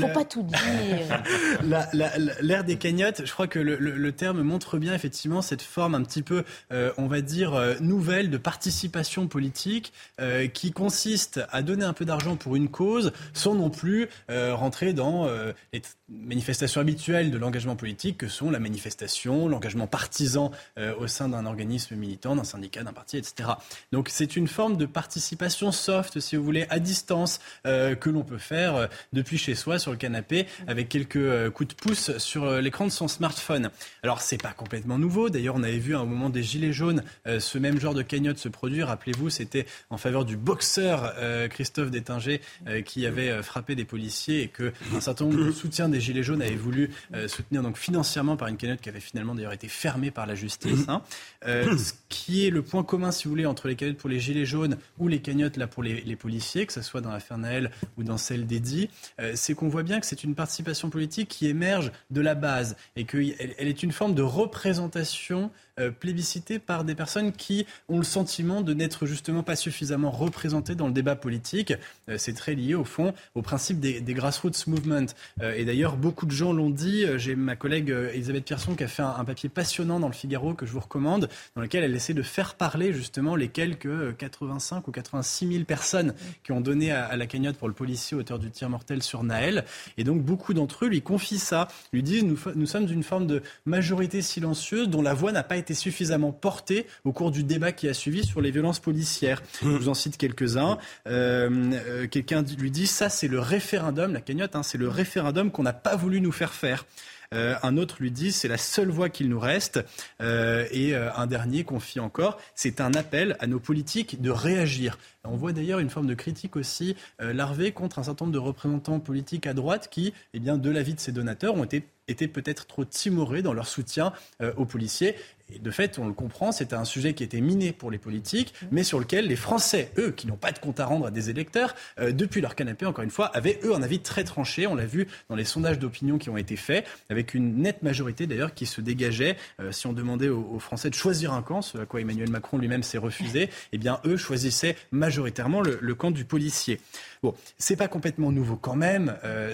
[0.00, 1.22] Faut pas tout dire.
[2.40, 6.22] L'ère des cagnottes, je crois que le, terme montre bien effectivement cette forme un petit
[6.22, 11.84] peu, euh, on va dire, euh, nouvelle de participation politique euh, qui consiste à donner
[11.84, 15.28] un peu d'argent pour une cause sans non plus rentrer dans
[15.72, 20.52] les manifestations habituelles de l'engagement politique que sont la manifestation, l'engagement partisan
[20.98, 23.50] au sein d'un organisme militant, d'un syndicat, d'un parti, etc.
[23.90, 28.38] Donc c'est une forme de participation soft, si vous voulez, à distance, que l'on peut
[28.38, 32.90] faire depuis chez soi sur le canapé avec quelques coups de pouce sur l'écran de
[32.90, 33.70] son smartphone.
[34.02, 35.30] Alors c'est pas complètement nouveau.
[35.30, 38.38] D'ailleurs, on avait vu à un moment des gilets jaunes ce même genre de cagnotte
[38.38, 38.88] se produire.
[38.88, 41.14] Rappelez-vous, c'était en faveur du boxeur
[41.50, 42.40] Christophe Détinger
[42.84, 46.42] qui avait frappé des policiers et que un certain nombre de soutiens des gilets jaunes
[46.42, 46.90] avaient voulu
[47.26, 50.88] soutenir donc financièrement par une cagnotte qui avait finalement d'ailleurs été fermée par la justice.
[50.88, 51.02] Hein.
[51.46, 54.20] Euh, ce qui est le point commun, si vous voulez, entre les cagnottes pour les
[54.20, 57.70] gilets jaunes ou les cagnottes là pour les, policiers, que ce soit dans l'affaire Naël
[57.96, 58.90] ou dans celle d'Eddy,
[59.20, 62.76] euh, c'est qu'on voit bien que c'est une participation politique qui émerge de la base
[62.96, 67.96] et qu'elle elle est une forme de représentation euh, plébiscité par des personnes qui ont
[67.96, 71.72] le sentiment de n'être justement pas suffisamment représentées dans le débat politique.
[72.10, 75.06] Euh, c'est très lié au fond au principe des, grassroots movement.
[75.40, 77.06] Euh, et d'ailleurs, beaucoup de gens l'ont dit.
[77.16, 80.66] J'ai ma collègue Elisabeth Pierson qui a fait un, papier passionnant dans le Figaro que
[80.66, 84.90] je vous recommande, dans lequel elle essaie de faire parler justement les quelques 85 ou
[84.90, 86.12] 86 000 personnes
[86.44, 89.64] qui ont donné à, la cagnotte pour le policier auteur du tir mortel sur Naël.
[89.96, 93.26] Et donc beaucoup d'entre eux lui confient ça, lui disent nous, nous sommes une forme
[93.26, 97.44] de majorité silencieuse dont la voix n'a pas été été suffisamment porté au cours du
[97.44, 99.42] débat qui a suivi sur les violences policières.
[99.62, 100.78] Je vous en cite quelques-uns.
[101.06, 105.50] Euh, euh, quelqu'un lui dit ça, c'est le référendum, la cagnotte, hein, c'est le référendum
[105.50, 106.84] qu'on n'a pas voulu nous faire faire.
[107.32, 109.80] Euh, un autre lui dit c'est la seule voie qu'il nous reste.
[110.20, 114.98] et un dernier confie encore c'est un appel à nos politiques de réagir.
[115.24, 119.00] On voit d'ailleurs une forme de critique aussi larvée contre un certain nombre de représentants
[119.00, 122.66] politiques à droite qui, eh bien, de l'avis de ces donateurs, ont été étaient peut-être
[122.66, 124.12] trop timorés dans leur soutien
[124.56, 125.16] aux policiers
[125.60, 128.84] de fait, on le comprend, c'était un sujet qui était miné pour les politiques, mais
[128.84, 131.74] sur lequel les Français, eux, qui n'ont pas de compte à rendre à des électeurs,
[131.98, 134.66] euh, depuis leur canapé, encore une fois, avaient, eux, un avis très tranché.
[134.66, 138.26] On l'a vu dans les sondages d'opinion qui ont été faits, avec une nette majorité
[138.26, 139.36] d'ailleurs qui se dégageait.
[139.60, 142.56] Euh, si on demandait aux, Français de choisir un camp, ce à quoi Emmanuel Macron
[142.56, 146.80] lui-même s'est refusé, eh bien, eux choisissaient majoritairement le, camp du policier.
[147.22, 149.16] Bon, c'est pas complètement nouveau quand même.
[149.24, 149.52] Euh,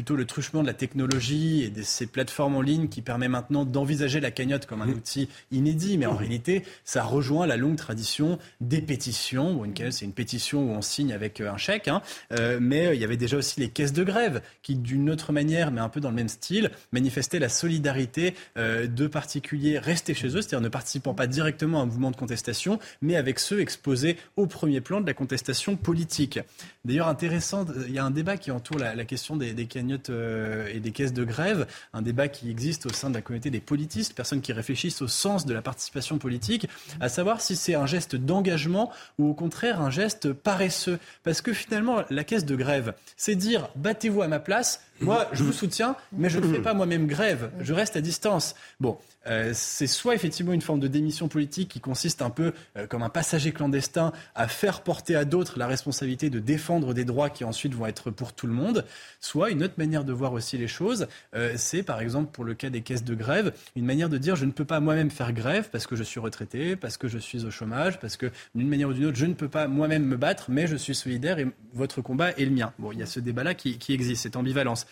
[0.00, 3.66] plutôt le truchement de la technologie et de ces plateformes en ligne qui permet maintenant
[3.66, 4.94] d'envisager la cagnotte comme un mmh.
[4.94, 9.52] outil inédit, mais en réalité, ça rejoint la longue tradition des pétitions.
[9.52, 12.00] Bon, une c'est une pétition où on signe avec euh, un chèque, hein.
[12.32, 15.34] euh, mais euh, il y avait déjà aussi les caisses de grève qui, d'une autre
[15.34, 20.28] manière, mais un peu dans le même style, manifestaient la solidarité de particuliers restés chez
[20.28, 24.16] eux, c'est-à-dire ne participant pas directement à un mouvement de contestation, mais avec ceux exposés
[24.36, 26.38] au premier plan de la contestation politique.
[26.86, 30.80] D'ailleurs, intéressant, il y a un débat qui entoure la, question des, des cagnottes et
[30.80, 34.14] des caisses de grève, un débat qui existe au sein de la communauté des politistes,
[34.14, 36.68] personnes qui réfléchissent au sens de la participation politique,
[37.00, 40.98] à savoir si c'est un geste d'engagement ou au contraire un geste paresseux.
[41.22, 45.44] Parce que finalement, la caisse de grève, c'est dire battez-vous à ma place, moi je
[45.44, 48.54] vous soutiens, mais je ne fais pas moi-même grève, je reste à distance.
[48.80, 52.86] Bon, euh, c'est soit effectivement une forme de démission politique qui consiste un peu euh,
[52.86, 57.28] comme un passager clandestin à faire porter à d'autres la responsabilité de défendre des droits
[57.28, 58.84] qui ensuite vont être pour tout le monde,
[59.20, 62.54] soit une autre manière de voir aussi les choses, euh, c'est par exemple pour le
[62.54, 65.32] cas des caisses de grève, une manière de dire je ne peux pas moi-même faire
[65.32, 68.68] grève parce que je suis retraité, parce que je suis au chômage, parce que d'une
[68.68, 71.38] manière ou d'une autre je ne peux pas moi-même me battre, mais je suis solidaire
[71.38, 72.72] et votre combat est le mien.
[72.78, 74.86] Bon, il y a ce débat-là qui, qui existe, cette ambivalence.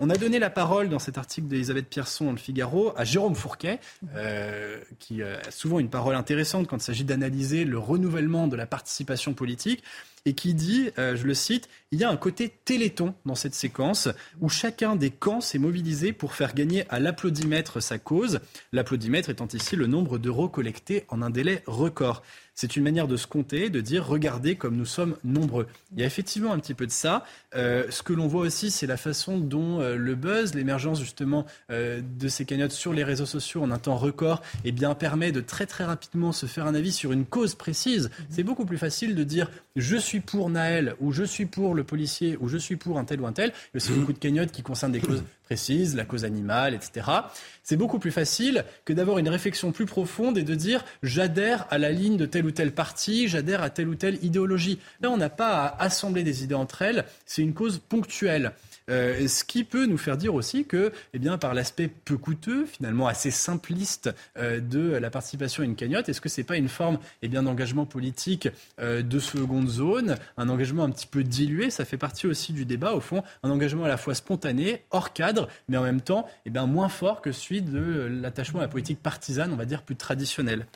[0.00, 3.36] On a donné la parole dans cet article d'Elisabeth Pierson dans le Figaro à Jérôme
[3.36, 3.78] Fourquet,
[4.16, 8.66] euh, qui a souvent une parole intéressante quand il s'agit d'analyser le renouvellement de la
[8.66, 9.84] participation politique
[10.24, 13.54] et qui dit, euh, je le cite, il y a un côté téléthon dans cette
[13.54, 14.08] séquence
[14.40, 18.40] où chacun des camps s'est mobilisé pour faire gagner à l'applaudimètre sa cause,
[18.72, 22.22] l'applaudimètre étant ici le nombre d'euros collectés en un délai record.
[22.54, 25.66] C'est une manière de se compter, de dire regardez comme nous sommes nombreux.
[25.92, 27.24] Il y a effectivement un petit peu de ça.
[27.54, 31.46] Euh, ce que l'on voit aussi, c'est la façon dont euh, le buzz, l'émergence justement
[31.70, 35.32] euh, de ces cagnottes sur les réseaux sociaux en un temps record, eh bien, permet
[35.32, 38.10] de très très rapidement se faire un avis sur une cause précise.
[38.28, 41.84] C'est beaucoup plus facile de dire je suis pour Naël ou je suis pour le
[41.84, 43.50] policier ou je suis pour un tel ou un tel.
[43.50, 46.72] Il y a aussi beaucoup de cagnottes qui concernent des causes précises, la cause animale,
[46.72, 47.06] etc.
[47.62, 51.76] C'est beaucoup plus facile que d'avoir une réflexion plus profonde et de dire j'adhère à
[51.76, 54.78] la ligne de tel ou tel parti, j'adhère à telle ou telle idéologie.
[55.02, 58.52] Là, on n'a pas à assembler des idées entre elles, c'est une cause ponctuelle.
[58.90, 62.66] Euh, ce qui peut nous faire dire aussi que, eh bien, par l'aspect peu coûteux,
[62.66, 66.68] finalement assez simpliste euh, de la participation à une cagnotte, est-ce que c'est pas une
[66.68, 68.48] forme eh bien, d'engagement politique
[68.80, 71.70] euh, de seconde zone, un engagement un petit peu dilué?
[71.70, 75.12] Ça fait partie aussi du débat, au fond, un engagement à la fois spontané, hors
[75.12, 78.68] cadre, mais en même temps eh bien, moins fort que celui de l'attachement à la
[78.68, 80.66] politique partisane, on va dire plus traditionnelle.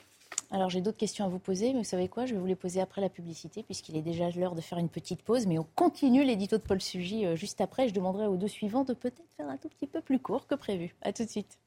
[0.50, 2.54] Alors j'ai d'autres questions à vous poser, mais vous savez quoi Je vais vous les
[2.54, 5.46] poser après la publicité, puisqu'il est déjà l'heure de faire une petite pause.
[5.46, 7.88] Mais on continue l'édito de Paul Sugy euh, juste après.
[7.88, 10.54] Je demanderai aux deux suivants de peut-être faire un tout petit peu plus court que
[10.54, 10.94] prévu.
[11.02, 11.58] A tout de suite.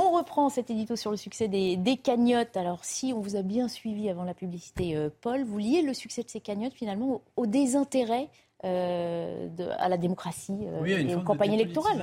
[0.00, 2.56] On reprend cet édito sur le succès des, cagnottes.
[2.56, 5.92] Alors, si on vous a bien suivi avant la publicité, euh, Paul, vous liez le
[5.92, 8.28] succès de ces cagnottes finalement au désintérêt
[8.64, 12.02] de, à la démocratie euh, et aux campagnes électorales.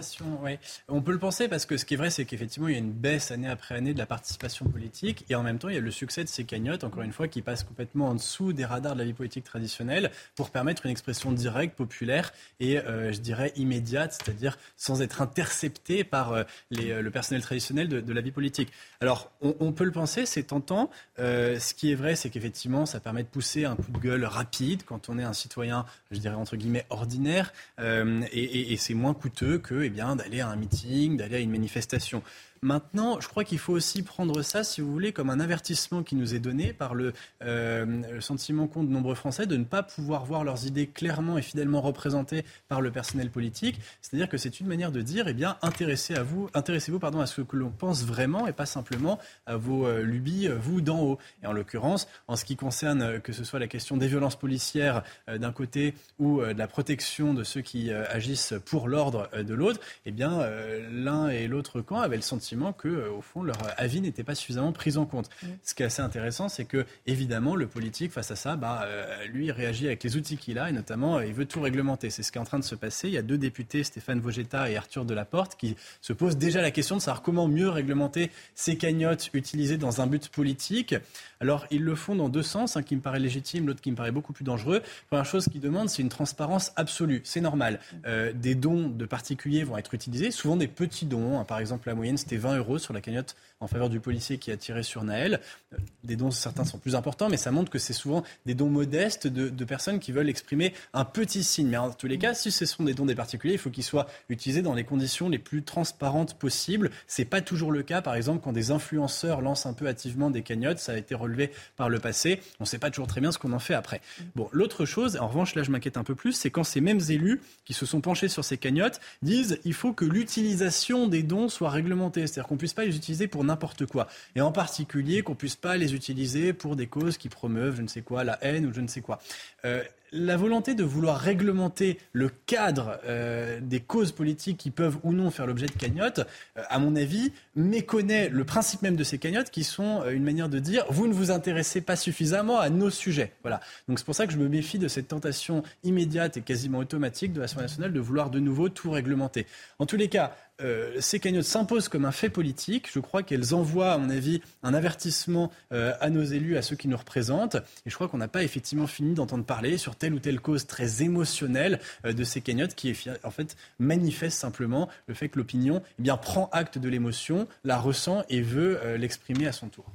[0.88, 2.80] On peut le penser parce que ce qui est vrai, c'est qu'effectivement, il y a
[2.80, 5.78] une baisse année après année de la participation politique et en même temps, il y
[5.78, 8.64] a le succès de ces cagnottes, encore une fois, qui passent complètement en dessous des
[8.64, 13.20] radars de la vie politique traditionnelle pour permettre une expression directe, populaire et, euh, je
[13.20, 18.32] dirais, immédiate, c'est-à-dire sans être intercepté par les, le personnel traditionnel de, de, la vie
[18.32, 18.72] politique.
[19.02, 20.90] Alors, on, on peut le penser, c'est tentant.
[21.18, 24.84] ce qui est vrai, c'est qu'effectivement, ça permet de pousser un coup de gueule rapide
[24.86, 29.58] quand on est un citoyen, je dirais, entre guillemets ordinaire euh, et, c'est moins coûteux
[29.58, 32.22] que eh bien d'aller à un meeting, d'aller à une manifestation.
[32.66, 36.16] Maintenant, je crois qu'il faut aussi prendre ça, si vous voulez, comme un avertissement qui
[36.16, 40.26] nous est donné par le, euh, sentiment qu'ont de nombreux Français de ne pas pouvoir
[40.26, 43.80] voir leurs idées clairement et fidèlement représentées par le personnel politique.
[44.02, 46.16] C'est-à-dire que c'est une manière de dire, eh bien, intéressez
[46.56, 50.48] intéressez-vous pardon à ce que l'on pense vraiment et pas simplement à vos euh, lubies,
[50.48, 51.20] euh, vous d'en haut.
[51.44, 55.04] Et en l'occurrence, en ce qui concerne que ce soit la question des violences policières
[55.28, 60.12] d'un côté ou de la protection de ceux qui agissent pour l'ordre de l'autre, eh
[60.12, 60.50] bien,
[60.92, 64.36] l'un et l'autre camp avaient le sentiment que, euh, au fond, leur avis n'était pas
[64.36, 65.30] suffisamment pris en compte.
[65.42, 65.48] Mm.
[65.64, 69.26] Ce qui est assez intéressant, c'est que, évidemment, le politique, face à ça, bah, euh,
[69.28, 72.10] lui, réagit avec les outils qu'il a et notamment, euh, il veut tout réglementer.
[72.10, 73.08] C'est ce qui est en train de se passer.
[73.08, 76.72] Il y a deux députés, Stéphane Vogetta et Arthur Delaporte, qui se posent déjà la
[76.72, 80.96] question de savoir comment mieux réglementer ces cagnottes utilisées dans un but politique.
[81.42, 83.96] Alors, ils le font dans deux sens, un qui me paraît légitime, l'autre qui me
[83.96, 84.78] paraît beaucoup plus dangereux.
[84.78, 87.22] La première chose qu'ils demandent, c'est une transparence absolue.
[87.24, 87.80] C'est normal.
[88.06, 91.40] Euh, des dons de particuliers vont être utilisés, souvent des petits dons.
[91.40, 91.46] Hein.
[91.46, 94.52] Par exemple, la moyenne, c'était 20 euros sur la cagnotte en faveur du policier qui
[94.52, 95.42] a tiré sur Naël.
[95.74, 98.70] Euh, des dons, certains sont plus importants, mais ça montre que c'est souvent des dons
[98.70, 101.68] modestes de, personnes qui veulent exprimer un petit signe.
[101.70, 103.84] Mais en tous les cas, si ce sont des dons des particuliers, il faut qu'ils
[103.84, 106.92] soient utilisés dans les conditions les plus transparentes possibles.
[107.08, 110.44] C'est pas toujours le cas, par exemple, quand des influenceurs lancent un peu hâtivement des
[110.44, 110.78] cagnottes.
[110.78, 112.42] Ça a été relevé par le passé.
[112.60, 114.02] On ne sait pas toujours très bien ce qu'on en fait après.
[114.36, 117.02] Bon, l'autre chose, en revanche, là je m'inquiète un peu plus, c'est quand ces mêmes
[117.10, 121.50] élus qui se sont penchés sur ces cagnottes disent il faut que l'utilisation des dons
[121.50, 125.36] soit réglementée, c'est-à-dire qu'on puisse pas les utiliser pour n'importe quoi, et en particulier qu'on
[125.36, 128.66] puisse pas les utiliser pour des causes qui promeuvent je ne sais quoi, la haine
[128.66, 129.20] ou je ne sais quoi.
[129.66, 135.12] Euh, la volonté de vouloir réglementer le cadre euh, des causes politiques qui peuvent ou
[135.12, 136.20] non faire l'objet de cagnottes,
[136.58, 140.48] euh, à mon avis, méconnaît le principe même de ces cagnottes qui sont une manière
[140.48, 143.34] de dire vous ne vous intéressez pas suffisamment à nos sujets.
[143.42, 143.60] Voilà.
[143.90, 147.34] Donc c'est pour ça que je me méfie de cette tentation immédiate et quasiment automatique
[147.34, 149.46] de l'Assemblée nationale de vouloir de nouveau tout réglementer.
[149.80, 152.90] En tous les cas, euh, ces cagnottes s'imposent comme un fait politique.
[152.92, 156.76] Je crois qu'elles envoient, à mon avis, un avertissement euh, à nos élus, à ceux
[156.76, 157.56] qui nous représentent.
[157.86, 160.66] Et je crois qu'on n'a pas effectivement fini d'entendre parler sur telle ou telle cause
[160.66, 165.82] très émotionnelle euh, de ces cagnottes qui, en fait, manifeste simplement le fait que l'opinion
[166.04, 169.86] eh prend acte de l'émotion, la ressent et veut l'exprimer à son tour.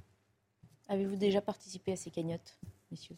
[0.88, 2.58] Avez-vous déjà participé à ces cagnottes,
[2.90, 3.16] messieurs?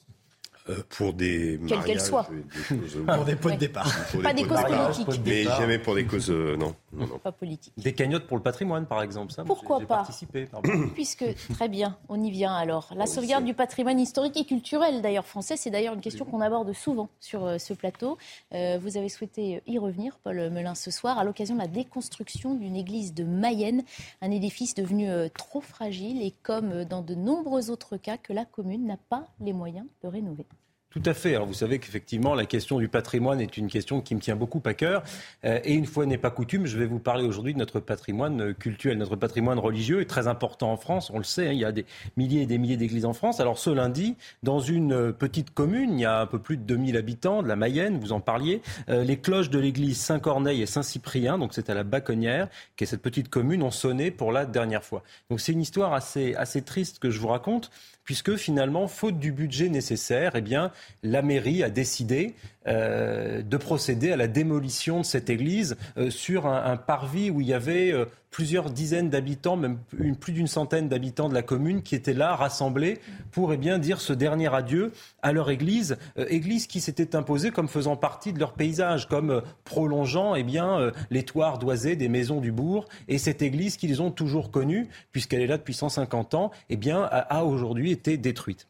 [0.90, 2.28] Pour des Quelle qu'elle soit.
[3.14, 3.90] pour des pots de départ.
[4.22, 5.20] pas des, causes politiques.
[5.26, 6.74] Mais jamais pour des causes, euh, non,
[7.22, 7.72] Pas politiques.
[7.76, 9.32] Des cagnottes pour le patrimoine, par exemple.
[9.32, 10.06] Ça, Pourquoi pas
[10.94, 12.92] Puisque, très bien, on y vient alors.
[12.94, 16.72] La sauvegarde du patrimoine historique et culturel, d'ailleurs français, c'est d'ailleurs une question qu'on aborde
[16.72, 18.18] souvent sur euh, ce plateau.
[18.52, 22.76] vous avez souhaité y revenir, Paul Melun, ce soir, à l'occasion de la déconstruction d'une
[22.76, 23.82] église de Mayenne,
[24.20, 28.86] un édifice devenu trop fragile et comme dans de nombreux autres cas que la commune
[28.86, 30.46] n'a pas les moyens de rénover.
[30.92, 31.34] Tout à fait.
[31.34, 34.60] Alors vous savez qu'effectivement, la question du patrimoine est une question qui me tient beaucoup
[34.66, 35.02] à cœur.
[35.46, 38.52] Euh, et une fois n'est pas coutume, je vais vous parler aujourd'hui de notre patrimoine
[38.52, 38.98] culturel.
[38.98, 41.10] Notre patrimoine religieux est très important en France.
[41.10, 41.86] On le sait, hein, il y a des
[42.18, 43.40] milliers et des milliers d'églises en France.
[43.40, 46.98] Alors ce lundi, dans une petite commune, il y a un peu plus de 2000
[46.98, 51.38] habitants, de la Mayenne, vous en parliez, euh, les cloches de l'église Saint-Corneille et Saint-Cyprien,
[51.38, 54.84] donc c'est à la Baconnière, qui est cette petite commune, ont sonné pour la dernière
[54.84, 55.02] fois.
[55.30, 57.70] Donc c'est une histoire assez, assez triste que je vous raconte
[58.04, 62.34] puisque finalement, faute du budget nécessaire, eh bien, la mairie a décidé
[62.66, 67.54] de procéder à la démolition de cette église euh, sur un, parvis où il y
[67.54, 69.78] avait euh, plusieurs dizaines d'habitants, même
[70.18, 72.98] plus d'une centaine d'habitants de la commune qui étaient là, rassemblés,
[73.30, 77.68] pour eh bien, dire ce dernier adieu à leur église, église qui s'était imposée comme
[77.68, 82.52] faisant partie de leur paysage, comme prolongeant eh bien, les toits ardoisés des maisons du
[82.52, 82.86] bourg.
[83.06, 87.02] Et cette église qu'ils ont toujours connue, puisqu'elle est là depuis 150 ans, eh bien,
[87.02, 88.66] a aujourd'hui été détruite.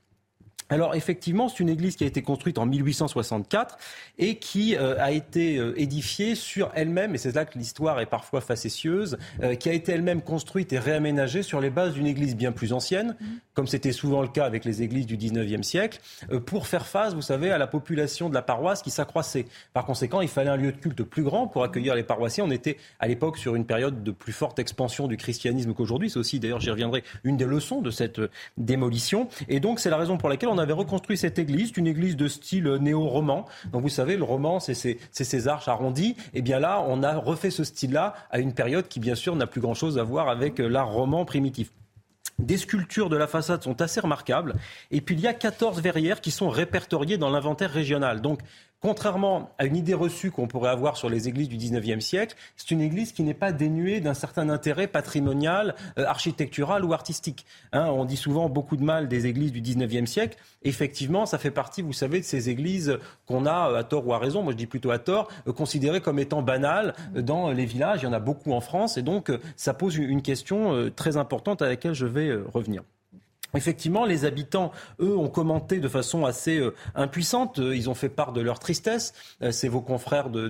[0.71, 3.77] Alors effectivement, c'est une église qui a été construite en 1864
[4.19, 8.07] et qui euh, a été euh, édifiée sur elle-même, et c'est là que l'histoire est
[8.07, 12.37] parfois facétieuse, euh, qui a été elle-même construite et réaménagée sur les bases d'une église
[12.37, 13.27] bien plus ancienne, mmh.
[13.55, 16.01] comme c'était souvent le cas avec les églises du 19e siècle,
[16.47, 19.47] pour faire face, vous savez, à la population de la paroisse qui s'accroissait.
[19.73, 22.45] Par conséquent, il fallait un lieu de culte plus grand pour accueillir les paroissiens.
[22.45, 26.11] On était à l'époque sur une période de plus forte expansion du christianisme qu'aujourd'hui.
[26.11, 28.21] C'est aussi, d'ailleurs, j'y reviendrai, une des leçons de cette
[28.57, 29.29] démolition.
[29.49, 32.29] Et donc, c'est la raison pour laquelle on avait reconstruit cette église, une église de
[32.29, 33.45] style néo-roman.
[33.73, 36.17] Donc vous savez, le roman, c'est ces, arches arrondies.
[36.33, 39.37] Et eh bien là, on a refait ce style-là à une période qui, bien sûr,
[39.37, 41.71] n'a plus grand-chose à voir avec l'art roman primitif.
[42.39, 44.55] Des sculptures de la façade sont assez remarquables.
[44.91, 48.21] Et puis il y a 14 verrières qui sont répertoriées dans l'inventaire régional.
[48.21, 48.41] Donc
[48.83, 52.73] Contrairement à une idée reçue qu'on pourrait avoir sur les églises du 19e siècle, c'est
[52.73, 57.47] une église qui n'est pas dénuée d'un certain intérêt patrimonial, euh, architectural ou artistique.
[57.73, 60.37] Hein, on dit souvent beaucoup de mal des églises du 19e siècle.
[60.65, 64.15] Effectivement, ça fait partie, vous savez, de ces églises qu'on a, euh, à tort ou
[64.15, 67.67] à raison, moi je dis plutôt à tort, euh, considérées comme étant banales dans les
[67.67, 68.01] villages.
[68.03, 71.63] Il y en a beaucoup en France et donc ça pose une question très importante
[71.63, 72.83] à laquelle je vais revenir.
[73.55, 77.59] Effectivement, les habitants, eux, ont commenté de façon assez euh, impuissante.
[77.59, 79.13] Euh, ils ont fait part de leur tristesse.
[79.43, 80.49] Euh, c'est vos confrères de,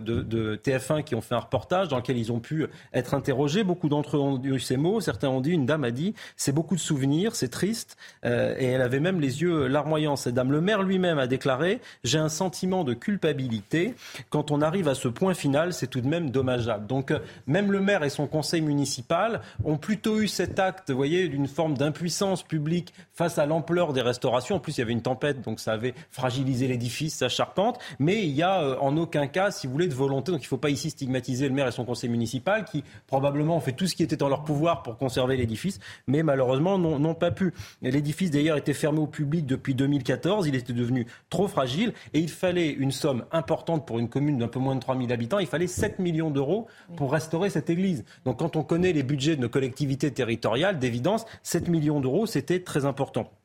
[0.62, 3.64] TF1 qui ont fait un reportage dans lequel ils ont pu être interrogés.
[3.64, 5.00] Beaucoup d'entre eux ont eu ces mots.
[5.00, 7.96] Certains ont dit, une dame a dit, c'est beaucoup de souvenirs, c'est triste.
[8.24, 8.28] et
[8.66, 10.52] elle avait même les yeux larmoyants, cette dame.
[10.52, 13.94] Le maire lui-même a déclaré, j'ai un sentiment de culpabilité.
[14.30, 16.86] Quand on arrive à ce point final, c'est tout de même dommageable.
[16.86, 17.12] Donc,
[17.46, 21.48] même le maire et son conseil municipal ont plutôt eu cet acte, vous voyez, d'une
[21.48, 24.56] forme d'impuissance publique face à l'ampleur des restaurations.
[24.56, 27.78] En plus, il y avait une tempête, donc ça avait fragilisé l'édifice, sa charpente.
[27.98, 30.32] Mais il y a euh, en aucun cas, si vous voulez, de volonté.
[30.32, 33.56] Donc il ne faut pas ici stigmatiser le maire et son conseil municipal qui probablement
[33.56, 37.14] ont fait tout ce qui était en leur pouvoir pour conserver l'édifice, mais malheureusement n'ont
[37.14, 37.52] pas pu.
[37.82, 40.46] L'édifice d'ailleurs était fermé au public depuis 2014.
[40.46, 44.48] Il était devenu trop fragile et il fallait une somme importante pour une commune d'un
[44.48, 45.38] peu moins de 3000 habitants.
[45.38, 48.04] Il fallait 7 millions d'euros pour restaurer cette église.
[48.24, 52.60] Donc quand on connaît les budgets de nos collectivités territoriales, d'évidence, 7 millions d'euros, c'était
[52.60, 53.41] très important.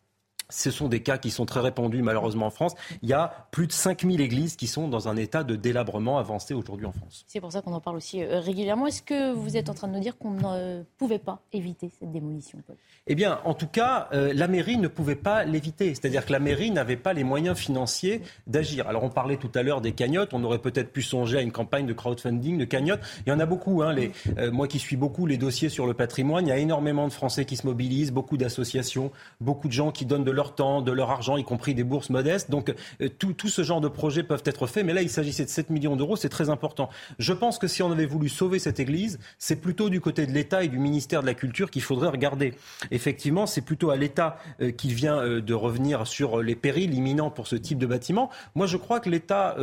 [0.50, 2.74] Ce sont des cas qui sont très répandus malheureusement en France.
[3.02, 6.54] Il y a plus de 5000 églises qui sont dans un état de délabrement avancé
[6.54, 7.26] aujourd'hui en France.
[7.28, 8.88] C'est pour ça qu'on en parle aussi euh, régulièrement.
[8.88, 12.12] Est-ce que vous êtes en train de nous dire qu'on ne pouvait pas éviter cette
[12.12, 12.60] démolition
[13.08, 15.94] Eh bien, en tout cas, euh, la mairie ne pouvait pas l'éviter.
[15.96, 18.88] C'est-à-dire que la mairie n'avait pas les moyens financiers d'agir.
[18.88, 20.34] Alors on parlait tout à l'heure des cagnottes.
[20.34, 23.02] On aurait peut-être pu songer à une campagne de crowdfunding, de cagnottes.
[23.26, 23.82] Il y en a beaucoup.
[23.82, 26.58] Hein, les, euh, moi qui suis beaucoup les dossiers sur le patrimoine, il y a
[26.58, 30.56] énormément de Français qui se mobilisent, beaucoup d'associations, beaucoup de gens qui donnent de leur
[30.56, 32.50] temps, de leur argent, y compris des bourses modestes.
[32.50, 34.86] Donc euh, tout, ce genre de projets peuvent être faits.
[34.86, 36.90] Mais là, il s'agissait de 7 millions d'euros, c'est très important.
[37.20, 40.32] Je pense que si on avait voulu sauver cette église, c'est plutôt du côté de
[40.32, 42.54] l'État et du ministère de la Culture qu'il faudrait regarder.
[42.92, 47.32] Effectivement, c'est plutôt à l'État euh, qui vient euh, de revenir sur les périls imminents
[47.32, 48.30] pour ce type de bâtiment.
[48.56, 49.56] Moi, je crois que l'État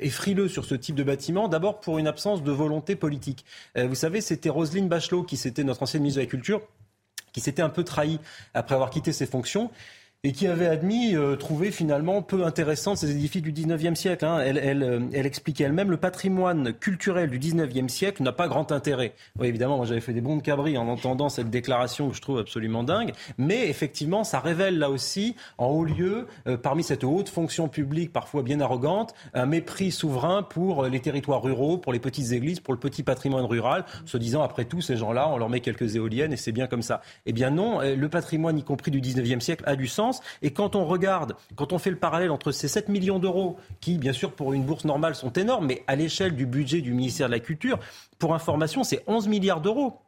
[0.00, 3.44] est frileux sur ce type de bâtiment, d'abord pour une absence de volonté politique.
[3.76, 6.60] vous savez, c'était Roselyne Bachelot, qui c'était notre ancienne ministre de la Culture,
[7.32, 8.20] qui s'était un peu trahi
[8.54, 9.70] après avoir quitté ses fonctions
[10.24, 14.24] et qui avait admis euh, trouver finalement peu intéressant ces édifices du 19e siècle.
[14.24, 14.38] Hein.
[14.38, 18.70] Elle, elle, euh, elle, expliquait elle-même le patrimoine culturel du 19e siècle n'a pas grand
[18.70, 19.14] intérêt.
[19.40, 22.20] Oui, évidemment, moi j'avais fait des bons de cabri en entendant cette déclaration que je
[22.20, 27.02] trouve absolument dingue, mais effectivement, ça révèle là aussi, en haut lieu, euh, parmi cette
[27.02, 31.98] haute fonction publique parfois bien arrogante, un mépris souverain pour les territoires ruraux, pour les
[31.98, 35.48] petites églises, pour le petit patrimoine rural, se disant après tout, ces gens-là, on leur
[35.48, 37.02] met quelques éoliennes et c'est bien comme ça.
[37.26, 40.11] Eh bien non, le patrimoine, y compris du 19e siècle, a du sens.
[40.42, 43.98] Et quand on regarde, quand on fait le parallèle entre ces 7 millions d'euros, qui
[43.98, 47.28] bien sûr pour une bourse normale sont énormes, mais à l'échelle du budget du ministère
[47.28, 47.78] de la Culture,
[48.18, 50.00] pour information, c'est 11 milliards d'euros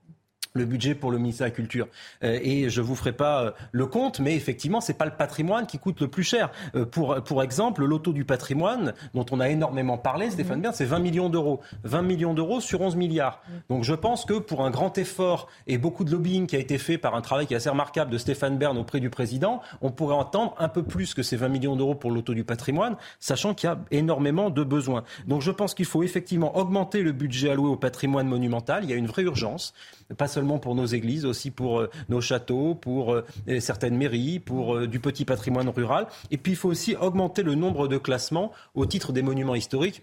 [0.56, 1.88] le budget pour le ministère de la Culture.
[2.22, 5.66] Euh, et je vous ferai pas euh, le compte, mais effectivement, c'est pas le patrimoine
[5.66, 6.52] qui coûte le plus cher.
[6.76, 10.72] Euh, pour, pour exemple, le loto du patrimoine, dont on a énormément parlé, Stéphane Bern,
[10.72, 11.60] c'est 20 millions d'euros.
[11.82, 13.42] 20 millions d'euros sur 11 milliards.
[13.68, 16.78] Donc je pense que pour un grand effort et beaucoup de lobbying qui a été
[16.78, 19.90] fait par un travail qui est assez remarquable de Stéphane Bern auprès du président, on
[19.90, 22.96] pourrait entendre un peu plus que ces 20 millions d'euros pour le loto du patrimoine,
[23.18, 25.02] sachant qu'il y a énormément de besoins.
[25.26, 28.84] Donc je pense qu'il faut effectivement augmenter le budget alloué au patrimoine monumental.
[28.84, 29.74] Il y a une vraie urgence
[30.16, 33.24] pas seulement pour nos églises, aussi pour euh, nos châteaux, pour euh,
[33.60, 36.06] certaines mairies, pour euh, du petit patrimoine rural.
[36.30, 40.02] Et puis il faut aussi augmenter le nombre de classements au titre des monuments historiques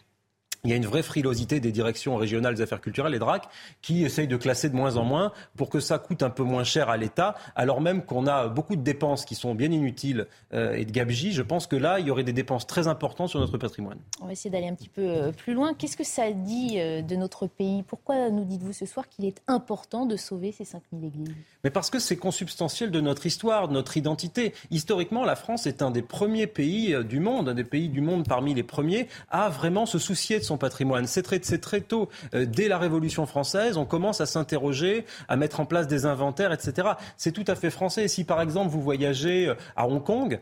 [0.63, 3.47] il y a une vraie frilosité des directions régionales des affaires culturelles, les DRAC,
[3.81, 6.63] qui essayent de classer de moins en moins pour que ça coûte un peu moins
[6.63, 10.73] cher à l'État, alors même qu'on a beaucoup de dépenses qui sont bien inutiles euh,
[10.73, 11.31] et de gabegie.
[11.31, 13.97] Je pense que là, il y aurait des dépenses très importantes sur notre patrimoine.
[14.21, 15.73] On va essayer d'aller un petit peu euh, plus loin.
[15.73, 17.83] Qu'est-ce que ça dit euh, de notre pays?
[17.83, 21.35] Pourquoi nous dites-vous ce soir qu'il est important de sauver ces 5000 églises?
[21.63, 24.53] Mais parce que c'est consubstantiel de notre histoire, de notre identité.
[24.71, 28.27] Historiquement, la France est un des premiers pays du monde, un des pays du monde
[28.27, 31.07] parmi les premiers à vraiment se soucier de son patrimoine.
[31.07, 35.59] C'est très, très, tôt, euh, dès la Révolution française, on commence à s'interroger, à mettre
[35.59, 36.89] en place des inventaires, etc.
[37.17, 38.07] C'est tout à fait français.
[38.07, 40.39] Si par exemple vous voyagez euh, à Hong Kong,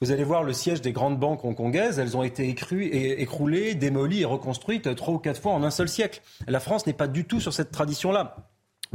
[0.00, 4.24] vous allez voir le siège des grandes banques hongkongaises, elles ont été écroulées, démolies et
[4.24, 6.22] reconstruites trois ou quatre fois en un seul siècle.
[6.46, 8.36] La France n'est pas du tout sur cette tradition-là.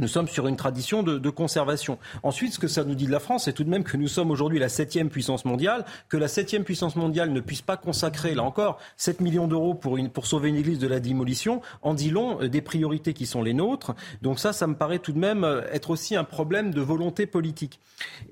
[0.00, 1.98] Nous sommes sur une tradition de, conservation.
[2.24, 4.08] Ensuite, ce que ça nous dit de la France, c'est tout de même que nous
[4.08, 8.34] sommes aujourd'hui la septième puissance mondiale, que la septième puissance mondiale ne puisse pas consacrer,
[8.34, 12.42] là encore, 7 millions d'euros pour, sauver une église de la démolition, en dit long
[12.42, 13.94] euh, des priorités qui sont les nôtres.
[14.20, 17.26] Donc ça, ça me paraît tout de même euh, être aussi un problème de volonté
[17.26, 17.78] politique.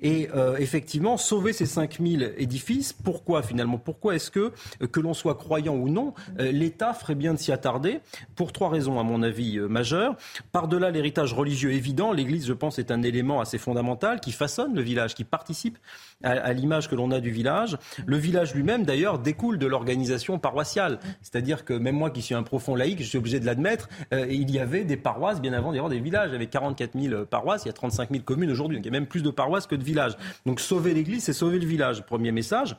[0.00, 4.52] Et euh, effectivement, sauver ces 5000 édifices, pourquoi finalement Pourquoi est-ce que,
[4.90, 8.00] que l'on soit croyant ou non, l'État ferait bien de s'y attarder
[8.34, 10.16] Pour trois raisons, à mon avis, majeures.
[10.50, 12.12] Par-delà l'héritage religieux, évident.
[12.12, 15.78] L'Église, je pense, est un élément assez fondamental qui façonne le village, qui participe
[16.22, 17.76] à, l'image que l'on a du village.
[18.06, 20.98] Le village lui-même, d'ailleurs, découle de l'organisation paroissiale.
[21.20, 24.26] C'est-à-dire que même moi qui suis un profond laïc, je suis obligé de l'admettre, euh,
[24.30, 26.32] il y avait des paroisses bien avant d'ailleurs des villages.
[26.32, 28.78] Avait 44 000 paroisses, il y a 35 000 communes aujourd'hui.
[28.78, 30.16] il y a même plus de paroisses que de villages.
[30.46, 32.04] Donc sauver l'Église, c'est sauver le village.
[32.04, 32.76] Premier message.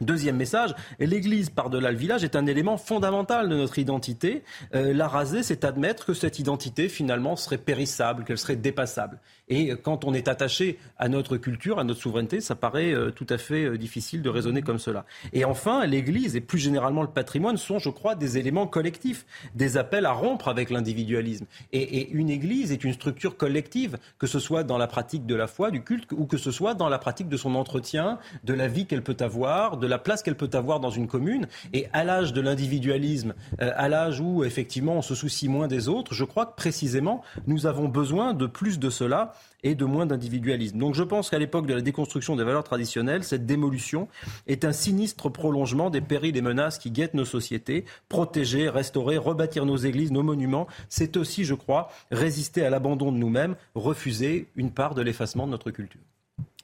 [0.00, 4.42] Deuxième message, l'Église par-delà le village est un élément fondamental de notre identité.
[4.74, 9.20] Euh, la raser, c'est admettre que cette identité, finalement, serait périssable, qu'elle serait dépassable.
[9.48, 13.26] Et quand on est attaché à notre culture, à notre souveraineté, ça paraît euh, tout
[13.30, 15.04] à fait euh, difficile de raisonner comme cela.
[15.32, 19.24] Et enfin, l'Église et plus généralement le patrimoine sont, je crois, des éléments collectifs,
[19.54, 21.46] des appels à rompre avec l'individualisme.
[21.72, 25.34] Et, et, une Église est une structure collective, que ce soit dans la pratique de
[25.36, 28.54] la foi, du culte, ou que ce soit dans la pratique de son entretien, de
[28.54, 31.46] la vie qu'elle peut avoir, de la place qu'elle peut avoir dans une commune.
[31.72, 35.88] Et à l'âge de l'individualisme, euh, à l'âge où effectivement on se soucie moins des
[35.88, 40.06] autres, je crois que précisément nous avons besoin de plus de cela et de moins
[40.06, 40.78] d'individualisme.
[40.78, 44.08] Donc je pense qu'à l'époque de la déconstruction des valeurs traditionnelles, cette démolution
[44.46, 47.84] est un sinistre prolongement des périls et menaces qui guettent nos sociétés.
[48.08, 53.18] Protéger, restaurer, rebâtir nos églises, nos monuments, c'est aussi, je crois, résister à l'abandon de
[53.18, 56.00] nous-mêmes, refuser une part de l'effacement de notre culture.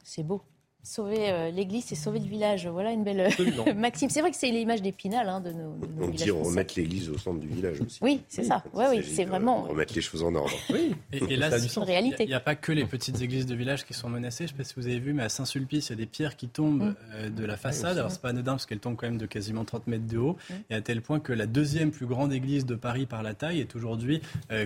[0.04, 0.42] C'est beau.
[0.84, 2.66] Sauver euh, l'église, c'est sauver le village.
[2.66, 4.10] Voilà une belle euh, maxime.
[4.10, 7.38] C'est vrai que c'est l'image d'épinal hein, de nos, On dit remettre l'église au centre
[7.38, 8.00] du village aussi.
[8.02, 8.64] Oui, c'est ça.
[8.74, 9.62] Ouais, oui, c'est vraiment.
[9.62, 10.50] Remettre les choses en ordre.
[10.70, 10.92] Oui.
[11.12, 12.24] Et, là, c'est une réalité.
[12.24, 14.48] Il n'y a, pas que les petites églises de village qui sont menacées.
[14.48, 16.06] Je ne sais pas si vous avez vu, mais à Saint-Sulpice, il y a des
[16.06, 16.96] pierres qui tombent mm.
[17.14, 17.96] euh, de la façade.
[17.98, 20.36] Alors, c'est pas anodin parce qu'elles tombent quand même de quasiment 30 mètres de haut.
[20.50, 20.54] Mm.
[20.70, 23.60] Et à tel point que la deuxième plus grande église de Paris par la taille
[23.60, 24.20] est aujourd'hui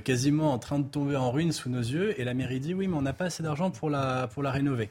[0.04, 2.18] quasiment en train de tomber en ruine sous nos yeux.
[2.18, 4.50] Et la mairie dit oui, mais on n'a pas assez d'argent pour la, pour la
[4.50, 4.88] rénover.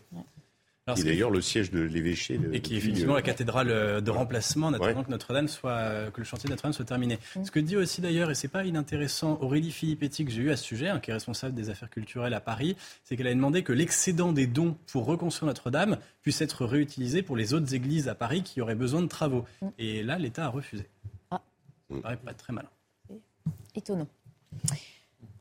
[0.88, 2.40] Et d'ailleurs le siège de l'évêché.
[2.54, 6.12] Et qui est effectivement la cathédrale euh, de remplacement, en attendant que Notre-Dame soit, euh,
[6.12, 7.18] que le chantier de Notre-Dame soit terminé.
[7.36, 7.44] Mm.
[7.44, 10.58] Ce que dit aussi d'ailleurs, et c'est pas inintéressant, Aurélie Filippetti que j'ai eu à
[10.58, 13.64] ce sujet, hein, qui est responsable des affaires culturelles à Paris, c'est qu'elle a demandé
[13.64, 18.14] que l'excédent des dons pour reconstruire Notre-Dame puisse être réutilisé pour les autres églises à
[18.14, 19.46] Paris qui auraient besoin de travaux.
[19.64, 19.68] Mm.
[19.80, 20.86] Et là, l'État a refusé.
[21.32, 21.42] Ah.
[21.90, 22.70] Ça paraît pas très malin.
[23.74, 24.08] Étonnant.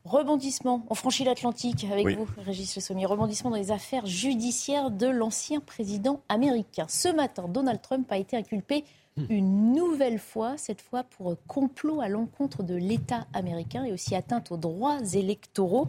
[0.05, 3.07] Rebondissement, on franchit l'Atlantique avec vous, Régis Le Sommier.
[3.07, 6.85] Rebondissement dans les affaires judiciaires de l'ancien président américain.
[6.87, 8.83] Ce matin, Donald Trump a été inculpé
[9.29, 14.51] une nouvelle fois, cette fois pour complot à l'encontre de l'État américain et aussi atteinte
[14.51, 15.87] aux droits électoraux.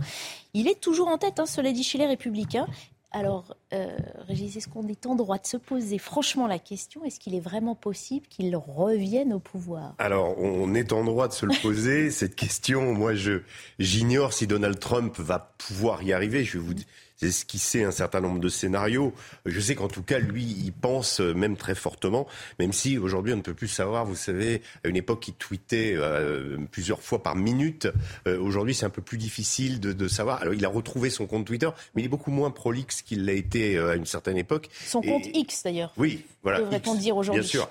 [0.55, 2.67] Il est toujours en tête, hein, cela dit chez les républicains.
[3.13, 3.97] Alors, euh,
[4.27, 7.41] Régis, est-ce qu'on est en droit de se poser franchement la question Est-ce qu'il est
[7.41, 9.95] vraiment possible qu'il revienne au pouvoir?
[9.99, 12.11] Alors, on est en droit de se le poser.
[12.11, 13.43] Cette question, moi, je
[13.79, 16.45] j'ignore si Donald Trump va pouvoir y arriver.
[16.45, 16.75] Je vais vous
[17.23, 19.15] esquissé un certain nombre de scénarios.
[19.47, 22.27] Je sais qu'en tout cas, lui, il pense euh, même très fortement,
[22.59, 24.05] même si aujourd'hui on ne peut plus savoir.
[24.05, 27.89] Vous savez, à une époque, il tweetait euh, plusieurs fois par minute.
[28.27, 30.43] Euh, aujourd'hui, c'est un peu plus difficile de, de, savoir.
[30.43, 33.33] Alors, il a retrouvé son compte Twitter, mais il est beaucoup moins prolixe qu'il l'a
[33.33, 34.69] été à une certaine époque.
[34.87, 35.93] Son compte X, d'ailleurs.
[35.97, 36.61] Oui, voilà.
[36.61, 37.69] Devrait-on dire aujourd'hui Bien sûr.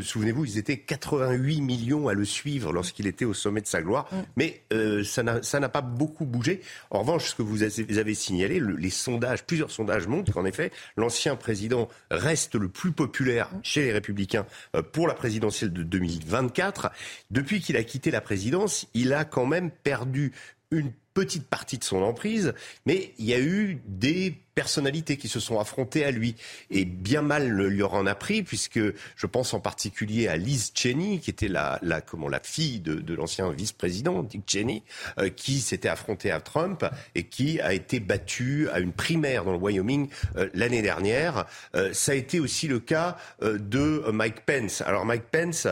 [0.00, 4.08] Souvenez-vous, ils étaient 88 millions à le suivre lorsqu'il était au sommet de sa gloire.
[4.12, 4.16] Mm.
[4.36, 4.62] Mais
[5.04, 6.60] ça n'a pas beaucoup bougé.
[6.90, 10.70] En revanche, ce que vous avez signalé, le, les sondages, plusieurs sondages montrent qu'en effet,
[10.96, 16.90] l'ancien président reste le plus populaire chez les républicains euh, pour la présidentielle de 2024.
[17.30, 20.32] Depuis qu'il a quitté la présidence, il a quand même perdu
[20.70, 22.54] une petite partie de son emprise,
[22.86, 26.34] mais il y a eu des personnalités qui se sont affrontées à lui.
[26.72, 28.80] Et bien mal le lui en a pris, puisque
[29.14, 32.94] je pense en particulier à Liz Cheney, qui était la, la, comment, la fille de,
[32.94, 34.82] de l'ancien vice-président, Dick Cheney,
[35.20, 36.84] euh, qui s'était affrontée à Trump
[37.14, 41.46] et qui a été battue à une primaire dans le Wyoming euh, l'année dernière.
[41.76, 44.80] Euh, ça a été aussi le cas de Mike Pence.
[44.80, 45.68] Alors Mike Pence,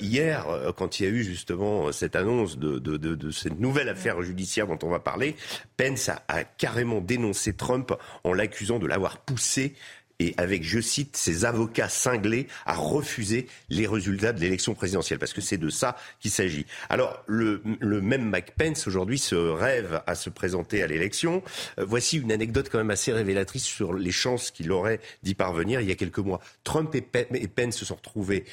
[0.00, 3.88] hier, quand il y a eu justement cette annonce de, de, de, de cette nouvelle
[3.88, 5.34] affaire judiciaire dont on va parler,
[5.78, 9.74] Pence a carrément dénoncé Trump en l'accusant de l'avoir poussé
[10.20, 15.32] et avec, je cite, ses avocats cinglés à refuser les résultats de l'élection présidentielle, parce
[15.32, 16.66] que c'est de ça qu'il s'agit.
[16.88, 21.42] Alors, le, le, même Mike Pence, aujourd'hui, se rêve à se présenter à l'élection.
[21.78, 25.80] Euh, voici une anecdote quand même assez révélatrice sur les chances qu'il aurait d'y parvenir
[25.80, 26.40] il y a quelques mois.
[26.64, 28.44] Trump et, Pence se sont retrouvés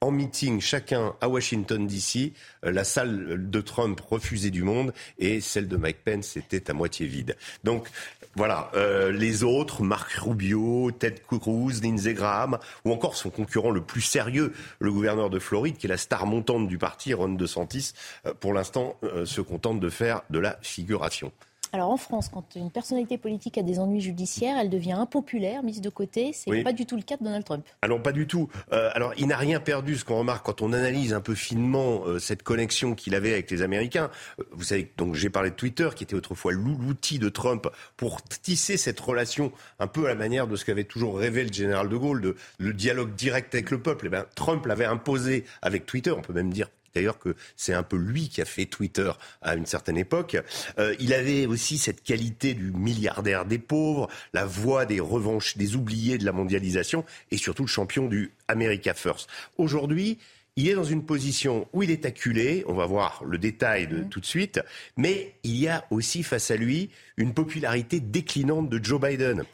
[0.00, 2.32] en meeting chacun à Washington DC.
[2.64, 6.74] Euh, la salle de Trump refusée du monde et celle de Mike Pence était à
[6.74, 7.36] moitié vide.
[7.64, 7.88] Donc
[8.36, 13.80] voilà, euh, les autres, Marc Rubio, Ted Cruz, Lindsey Graham, ou encore son concurrent le
[13.80, 17.92] plus sérieux, le gouverneur de Floride, qui est la star montante du parti, Ron DeSantis,
[18.26, 21.32] euh, pour l'instant euh, se contente de faire de la figuration.
[21.72, 25.80] Alors en France, quand une personnalité politique a des ennuis judiciaires, elle devient impopulaire, mise
[25.80, 26.32] de côté.
[26.32, 27.64] C'est pas du tout le cas de Donald Trump.
[27.82, 28.48] Alors pas du tout.
[28.72, 29.96] Euh, alors il n'a rien perdu.
[29.96, 33.50] Ce qu'on remarque quand on analyse un peu finement euh, cette connexion qu'il avait avec
[33.50, 34.10] les Américains.
[34.40, 38.22] Euh, vous savez donc j'ai parlé de Twitter, qui était autrefois l'outil de Trump pour
[38.22, 41.88] tisser cette relation un peu à la manière de ce qu'avait toujours rêvé le général
[41.88, 44.06] de Gaulle, de le dialogue direct avec le peuple.
[44.06, 46.10] Et eh ben Trump l'avait imposé avec Twitter.
[46.10, 49.10] On peut même dire D'ailleurs que c'est un peu lui qui a fait Twitter
[49.42, 50.36] à une certaine époque.
[50.78, 55.76] Euh, il avait aussi cette qualité du milliardaire des pauvres, la voix des revanches, des
[55.76, 59.28] oubliés de la mondialisation et surtout le champion du America First.
[59.56, 60.18] Aujourd'hui,
[60.56, 64.02] il est dans une position où il est acculé, on va voir le détail de,
[64.02, 64.60] tout de suite,
[64.96, 69.44] mais il y a aussi face à lui une popularité déclinante de Joe Biden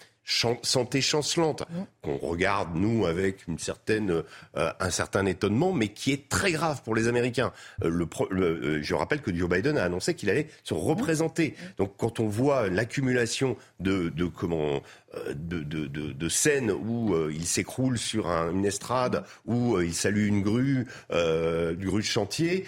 [0.63, 1.63] santé chancelante.
[2.07, 4.23] Qu'on regarde, nous, avec une certaine,
[4.57, 7.53] euh, un certain étonnement, mais qui est très grave pour les Américains.
[7.83, 11.55] Euh, le, euh, je rappelle que Joe Biden a annoncé qu'il allait se représenter.
[11.79, 14.81] Donc quand on voit l'accumulation de, de, comment,
[15.35, 20.29] de, de, de, de scènes où il s'écroule sur un, une estrade, où il salue
[20.29, 22.65] une grue, du grue de chantier,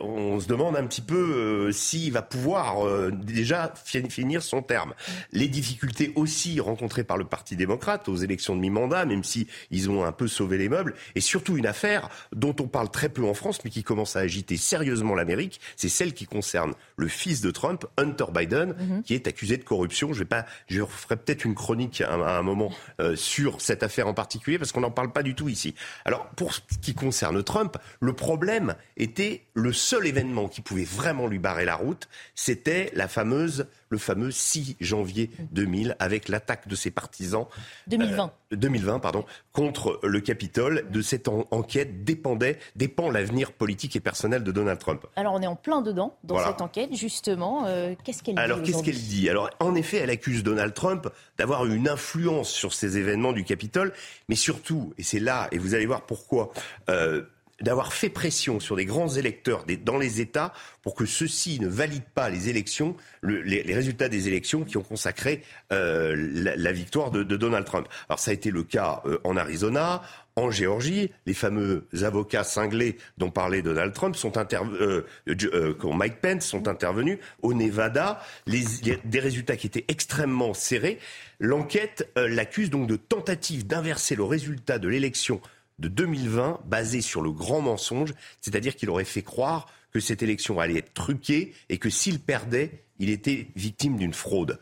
[0.00, 4.94] on se demande un petit peu s'il va pouvoir déjà finir son terme.
[5.32, 9.90] Les difficultés aussi rencontrées par le Parti démocrate aux élections de mi-mandat, même si ils
[9.90, 10.94] ont un peu sauvé les meubles.
[11.14, 14.20] Et surtout une affaire dont on parle très peu en France, mais qui commence à
[14.20, 19.02] agiter sérieusement l'Amérique, c'est celle qui concerne le fils de Trump, Hunter Biden, mhm.
[19.02, 20.12] qui est accusé de corruption.
[20.12, 24.06] Je vais pas, je ferai peut-être une chronique à, un moment euh, sur cette affaire
[24.06, 25.74] en particulier, parce qu'on n'en parle pas du tout ici.
[26.04, 31.26] Alors pour ce qui concerne Trump, le problème était le seul événement qui pouvait vraiment
[31.26, 36.74] lui barrer la route, c'était la fameuse le fameux 6 janvier 2000 avec l'attaque de
[36.74, 37.44] ses partisans.
[37.88, 38.32] 2020.
[38.52, 40.90] 2020, euh, pardon, contre le Capitole.
[40.90, 45.06] De cette enquête dépendait, dépend l'avenir politique et personnel de Donald Trump.
[45.14, 47.66] Alors on est en plein dedans dans cette enquête, justement.
[47.66, 49.28] Euh, qu'est-ce qu'elle dit Alors qu'est-ce qu'elle dit?
[49.28, 53.92] Alors en effet, elle accuse Donald Trump d'avoir une influence sur ces événements du Capitole,
[54.28, 56.52] mais surtout, et c'est là, et vous allez voir pourquoi.
[56.88, 57.22] Euh,
[57.62, 62.02] d'avoir fait pression sur les grands électeurs dans les États pour que ceux-ci ne valident
[62.14, 67.64] pas les élections, les, résultats des élections qui ont consacré euh, la, victoire de, Donald
[67.64, 67.86] Trump.
[68.08, 70.02] Alors ça a été le cas euh, en Arizona,
[70.36, 76.46] en Géorgie, les fameux avocats cinglés dont parlait Donald Trump sont intervenus, euh, Mike Pence
[76.46, 78.64] sont intervenus au Nevada, les,
[79.04, 80.98] des résultats qui étaient extrêmement serrés.
[81.38, 85.40] L'enquête l'accuse donc de tentative d'inverser le résultat de l'élection
[85.78, 90.58] de 2020 basé sur le grand mensonge, c'est-à-dire qu'il aurait fait croire que cette élection
[90.58, 94.58] allait être truquée et que s'il perdait, il était victime d'une fraude.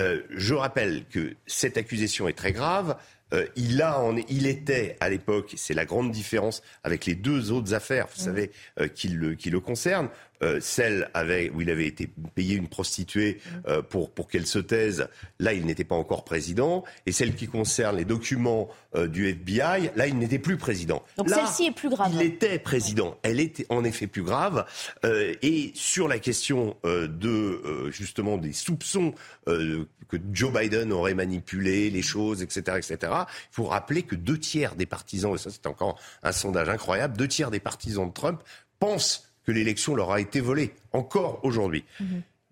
[0.00, 2.96] Euh, je rappelle que cette accusation est très grave.
[3.34, 7.74] Euh, il, a il était à l'époque, c'est la grande différence avec les deux autres
[7.74, 8.24] affaires, vous mmh.
[8.24, 10.08] savez, euh, qui, le, qui le concernent.
[10.42, 11.10] Euh, celle
[11.54, 13.82] où il avait été payé une prostituée mmh.
[13.88, 15.08] pour, pour qu'elle se taise,
[15.38, 18.68] là il n'était pas encore président, et celle qui concerne les documents
[19.08, 21.02] du FBI, là il n'était plus président.
[21.16, 22.12] Donc celle-ci est plus grave.
[22.14, 24.66] Il était président, elle était en effet plus grave,
[25.04, 29.14] et sur la question de justement des soupçons
[29.46, 33.12] que Joe Biden aurait manipulé les choses, etc., etc.
[33.12, 37.16] Il faut rappeler que deux tiers des partisans, et ça c'est encore un sondage incroyable,
[37.16, 38.42] deux tiers des partisans de Trump
[38.78, 41.84] pensent que l'élection leur a été volée, encore aujourd'hui.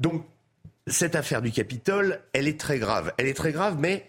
[0.00, 0.24] Donc
[0.86, 3.12] cette affaire du Capitole, elle est très grave.
[3.18, 4.06] Elle est très grave, mais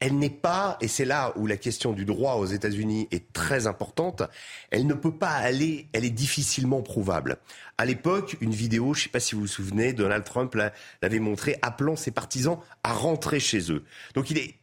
[0.00, 3.68] elle n'est pas, et c'est là où la question du droit aux États-Unis est très
[3.68, 4.24] importante,
[4.70, 7.36] elle ne peut pas aller, elle est difficilement prouvable.
[7.78, 10.56] À l'époque, une vidéo, je ne sais pas si vous vous souvenez, Donald Trump
[11.02, 13.84] l'avait montré, appelant ses partisans à rentrer chez eux.
[14.14, 14.56] Donc il est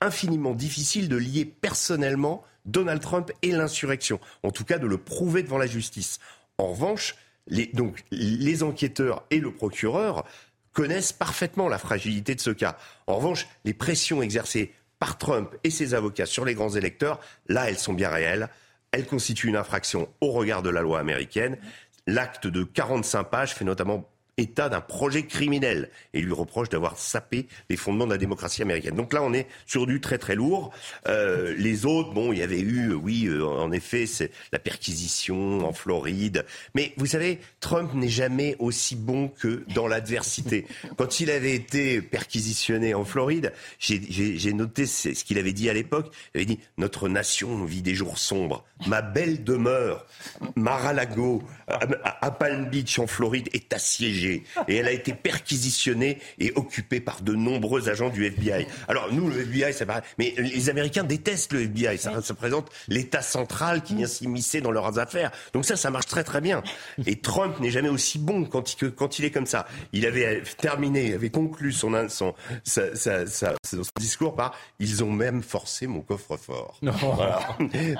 [0.00, 5.42] infiniment difficile de lier personnellement Donald Trump et l'insurrection, en tout cas de le prouver
[5.42, 6.20] devant la justice.
[6.58, 10.24] En revanche, les, donc, les enquêteurs et le procureur
[10.72, 12.76] connaissent parfaitement la fragilité de ce cas.
[13.06, 17.68] En revanche, les pressions exercées par Trump et ses avocats sur les grands électeurs, là,
[17.68, 18.48] elles sont bien réelles.
[18.92, 21.58] Elles constituent une infraction au regard de la loi américaine.
[22.06, 24.08] L'acte de 45 pages fait notamment
[24.38, 28.94] état d'un projet criminel et lui reproche d'avoir sapé les fondements de la démocratie américaine.
[28.94, 30.72] Donc là, on est sur du très très lourd.
[31.08, 35.66] Euh, les autres, bon, il y avait eu, oui, euh, en effet, c'est la perquisition
[35.66, 36.44] en Floride.
[36.74, 40.66] Mais vous savez, Trump n'est jamais aussi bon que dans l'adversité.
[40.96, 46.12] Quand il avait été perquisitionné en Floride, j'ai noté ce qu'il avait dit à l'époque.
[46.34, 48.64] Il avait dit notre nation vit des jours sombres.
[48.86, 50.06] Ma belle demeure,
[50.56, 57.00] Mar-a-Lago, à Palm Beach en Floride, est assiégée et elle a été perquisitionnée et occupée
[57.00, 58.66] par de nombreux agents du FBI.
[58.88, 61.98] Alors nous, le FBI, ça paraît, mais les Américains détestent le FBI.
[61.98, 65.30] Ça, représente l'État central qui vient s'immiscer dans leurs affaires.
[65.52, 66.62] Donc ça, ça marche très très bien.
[67.06, 69.66] Et Trump n'est jamais aussi bon quand il, quand il est comme ça.
[69.92, 76.00] Il avait terminé, avait conclu son, son, son discours par ils ont même forcé mon
[76.00, 76.78] coffre-fort.
[77.16, 77.40] Voilà.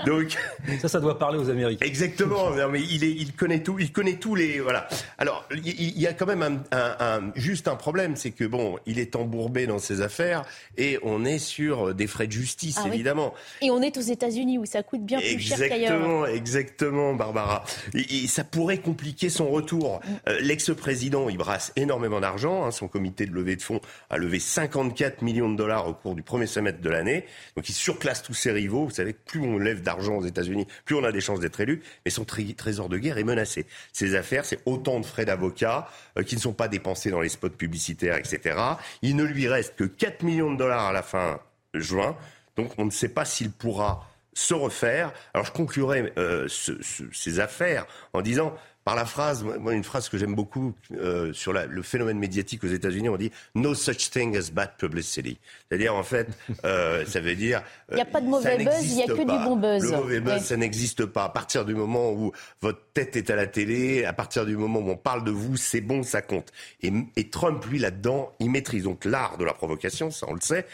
[0.04, 0.36] Donc
[0.80, 1.86] ça, ça doit parler aux Américains.
[1.86, 2.50] Exactement.
[2.70, 4.88] mais il, est, il connaît tout, il connaît tous les voilà.
[5.18, 9.16] Alors il y a quand même un, juste un problème, c'est que bon, il est
[9.16, 10.44] embourbé dans ses affaires
[10.76, 13.34] et on est sur des frais de justice, ah évidemment.
[13.62, 15.92] Et on est aux États-Unis où ça coûte bien plus cher qu'ailleurs.
[15.92, 17.64] Exactement, exactement, Barbara.
[17.94, 20.00] Et, ça pourrait compliquer son retour.
[20.00, 20.10] Mm.
[20.28, 22.64] Euh, l'ex-président, il brasse énormément d'argent.
[22.64, 22.70] Hein.
[22.70, 26.22] son comité de levée de fonds a levé 54 millions de dollars au cours du
[26.22, 27.24] premier semestre de l'année.
[27.56, 28.84] Donc il surclasse tous ses rivaux.
[28.84, 31.82] Vous savez plus on lève d'argent aux États-Unis, plus on a des chances d'être élu.
[32.04, 33.66] Mais son trésor de guerre est menacé.
[33.92, 37.28] Ses affaires, c'est autant de frais d'avocat, euh, qui ne sont pas dépensés dans les
[37.28, 38.58] spots publicitaires, etc.
[39.02, 41.40] Il ne lui reste que 4 millions de dollars à la fin
[41.74, 42.16] juin.
[42.56, 45.12] Donc on ne sait pas s'il pourra se refaire.
[45.34, 48.54] Alors je conclurai euh, ces affaires en disant
[48.86, 52.62] par la phrase, moi, une phrase que j'aime beaucoup euh, sur la, le phénomène médiatique
[52.62, 55.38] aux États-Unis, on dit no such thing as bad publicity.
[55.68, 56.28] C'est-à-dire, en fait,
[56.64, 57.64] euh, ça veut dire.
[57.90, 59.82] Il n'y a pas de mauvais buzz, il n'y a que du bon buzz.
[59.82, 61.24] Le mauvais buzz, ça n'existe pas.
[61.24, 62.30] À partir du moment où
[62.60, 65.56] votre tête est à la télé, à partir du moment où on parle de vous,
[65.56, 66.52] c'est bon, ça compte.
[66.80, 70.40] Et, et Trump, lui, là-dedans, il maîtrise donc l'art de la provocation, ça on le
[70.40, 70.64] sait.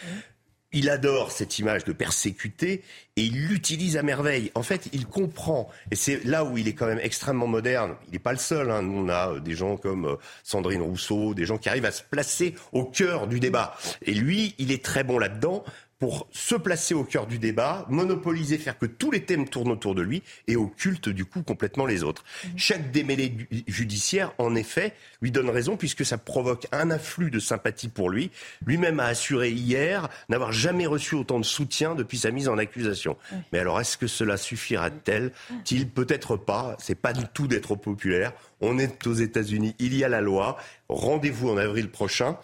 [0.72, 2.82] Il adore cette image de persécuté
[3.16, 4.50] et il l'utilise à merveille.
[4.54, 7.94] En fait, il comprend, et c'est là où il est quand même extrêmement moderne.
[8.06, 8.70] Il n'est pas le seul.
[8.70, 8.82] Hein.
[8.82, 11.92] Nous, on a euh, des gens comme euh, Sandrine Rousseau, des gens qui arrivent à
[11.92, 13.76] se placer au cœur du débat.
[14.02, 15.62] Et lui, il est très bon là-dedans
[16.02, 19.94] pour se placer au cœur du débat, monopoliser, faire que tous les thèmes tournent autour
[19.94, 22.24] de lui et occulte du coup complètement les autres.
[22.24, 22.48] Mmh.
[22.56, 23.36] Chaque démêlé
[23.68, 28.32] judiciaire, en effet, lui donne raison puisque ça provoque un afflux de sympathie pour lui.
[28.66, 33.16] Lui-même a assuré hier n'avoir jamais reçu autant de soutien depuis sa mise en accusation.
[33.30, 33.36] Mmh.
[33.52, 36.76] Mais alors, est-ce que cela suffira-t-il Peut-être pas?
[36.80, 38.32] C'est pas du tout d'être populaire.
[38.60, 40.56] On est aux États-Unis, il y a la loi.
[40.88, 42.38] Rendez-vous en avril prochain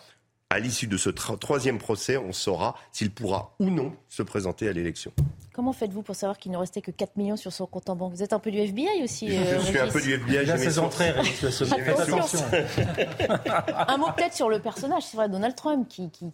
[0.51, 4.73] à l'issue de ce troisième procès, on saura s'il pourra ou non se présenter à
[4.73, 5.13] l'élection.
[5.53, 8.15] Comment faites-vous pour savoir qu'il ne restait que 4 millions sur son compte en banque?
[8.15, 10.47] Vous êtes un peu du FBI aussi Je, euh, suis un peu du FBI.
[10.47, 12.39] J'ai ses entrées, Faites attention.
[13.89, 16.33] un mot peut-être sur le personnage, c'est vrai, Donald Trump, qui, qui,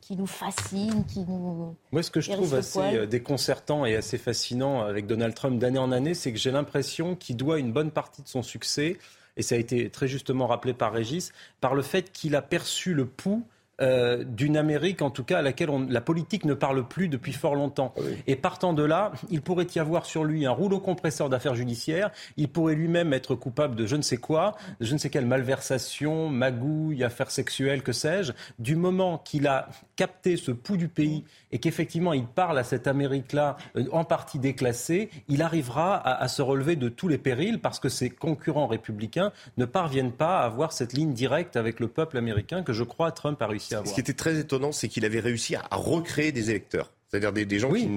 [0.00, 1.76] qui, nous fascine, qui nous...
[1.92, 5.78] Moi, ce que je trouve assez euh, déconcertant et assez fascinant avec Donald Trump d'année
[5.78, 8.96] en année, c'est que j'ai l'impression qu'il doit une bonne partie de son succès
[9.36, 12.94] et ça a été très justement rappelé par Régis, par le fait qu'il a perçu
[12.94, 13.46] le pouls
[13.80, 17.56] euh, d'une Amérique, en tout cas, à laquelle la politique ne parle plus depuis fort
[17.56, 17.92] longtemps.
[17.96, 21.56] Ah et partant de là, il pourrait y avoir sur lui un rouleau compresseur d'affaires
[21.56, 22.10] judiciaires.
[22.36, 25.26] Il pourrait lui-même être coupable de je ne sais quoi, de je ne sais quelle
[25.26, 28.32] malversation, magouille, affaires sexuelles, que sais-je.
[28.60, 32.86] Du moment qu'il a capté ce pouls du pays et qu'effectivement il parle à cette
[32.86, 37.60] Amérique-là euh, en partie déclassée, il arrivera à, à, se relever de tous les périls
[37.60, 41.88] parce que ses concurrents républicains ne parviennent pas à avoir cette ligne directe avec le
[41.88, 43.88] peuple américain que je crois Trump a réussi à avoir.
[43.88, 46.90] Ce qui était très étonnant, c'est qu'il avait réussi à recréer des électeurs.
[47.14, 47.88] C'est-à-dire des, gens qui,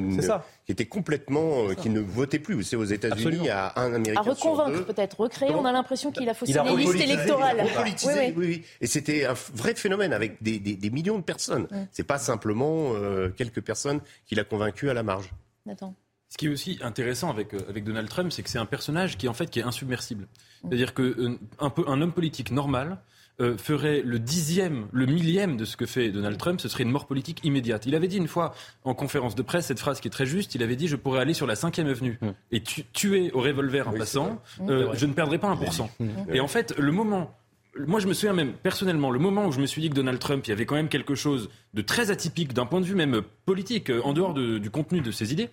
[0.69, 2.63] étaient complètement, euh, qui ne votaient plus.
[2.63, 4.21] C'est aux États-Unis, il y a un Américain.
[4.21, 5.49] À reconvaincre peut-être, recréer.
[5.55, 7.65] On a l'impression qu'il a faussé les listes électorales.
[7.83, 8.33] Oui, oui.
[8.37, 11.67] oui, Et c'était un vrai phénomène avec des, millions de personnes.
[11.91, 15.31] C'est pas simplement euh, quelques personnes qu'il a convaincu à la marge.
[15.67, 15.95] Attends.
[16.29, 19.17] Ce qui est aussi intéressant avec, euh, avec Donald Trump, c'est que c'est un personnage
[19.17, 20.27] qui en fait qui est insubmersible.
[20.61, 22.99] C'est-à-dire que un, peu, un homme politique normal
[23.39, 26.89] euh, ferait le dixième, le millième de ce que fait Donald Trump, ce serait une
[26.89, 27.85] mort politique immédiate.
[27.85, 30.55] Il avait dit une fois en conférence de presse cette phrase qui est très juste.
[30.55, 32.29] Il avait dit je pourrais aller sur la cinquième avenue mm.
[32.51, 35.89] et tuer au revolver un passant, euh, je ne perdrai pas un pour cent.
[35.99, 36.07] Mm.
[36.33, 37.37] Et en fait, le moment
[37.85, 40.17] moi, je me souviens même personnellement, le moment où je me suis dit que Donald
[40.17, 42.95] Trump, il y avait quand même quelque chose de très atypique d'un point de vue
[42.95, 45.49] même politique, en dehors du contenu de ses idées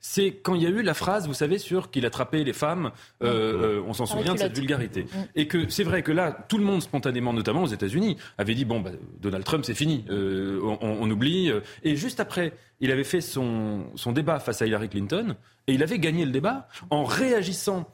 [0.00, 2.92] c'est quand il y a eu la phrase, vous savez, sur qu'il attrapait les femmes,
[3.22, 5.06] euh, euh, on s'en souvient de cette vulgarité.
[5.34, 8.64] Et que c'est vrai que là, tout le monde spontanément, notamment aux États-Unis, avait dit
[8.64, 8.90] bon, bah,
[9.20, 11.50] Donald Trump, c'est fini, euh, on, oublie.
[11.82, 15.34] Et juste après, il avait fait son, son débat face à Hillary Clinton,
[15.66, 17.88] et il avait gagné le débat en réagissant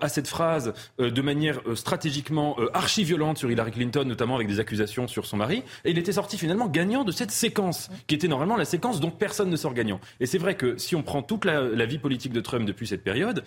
[0.00, 5.08] à cette phrase euh, de manière stratégiquement archi-violente sur Hillary Clinton, notamment avec des accusations
[5.08, 5.62] sur son mari.
[5.84, 9.10] Et il était sorti finalement gagnant de cette séquence, qui était normalement la séquence dont
[9.10, 10.00] personne ne sort gagnant.
[10.20, 13.02] Et c'est vrai que si on prend toute la, vie politique de Trump depuis cette
[13.02, 13.44] période,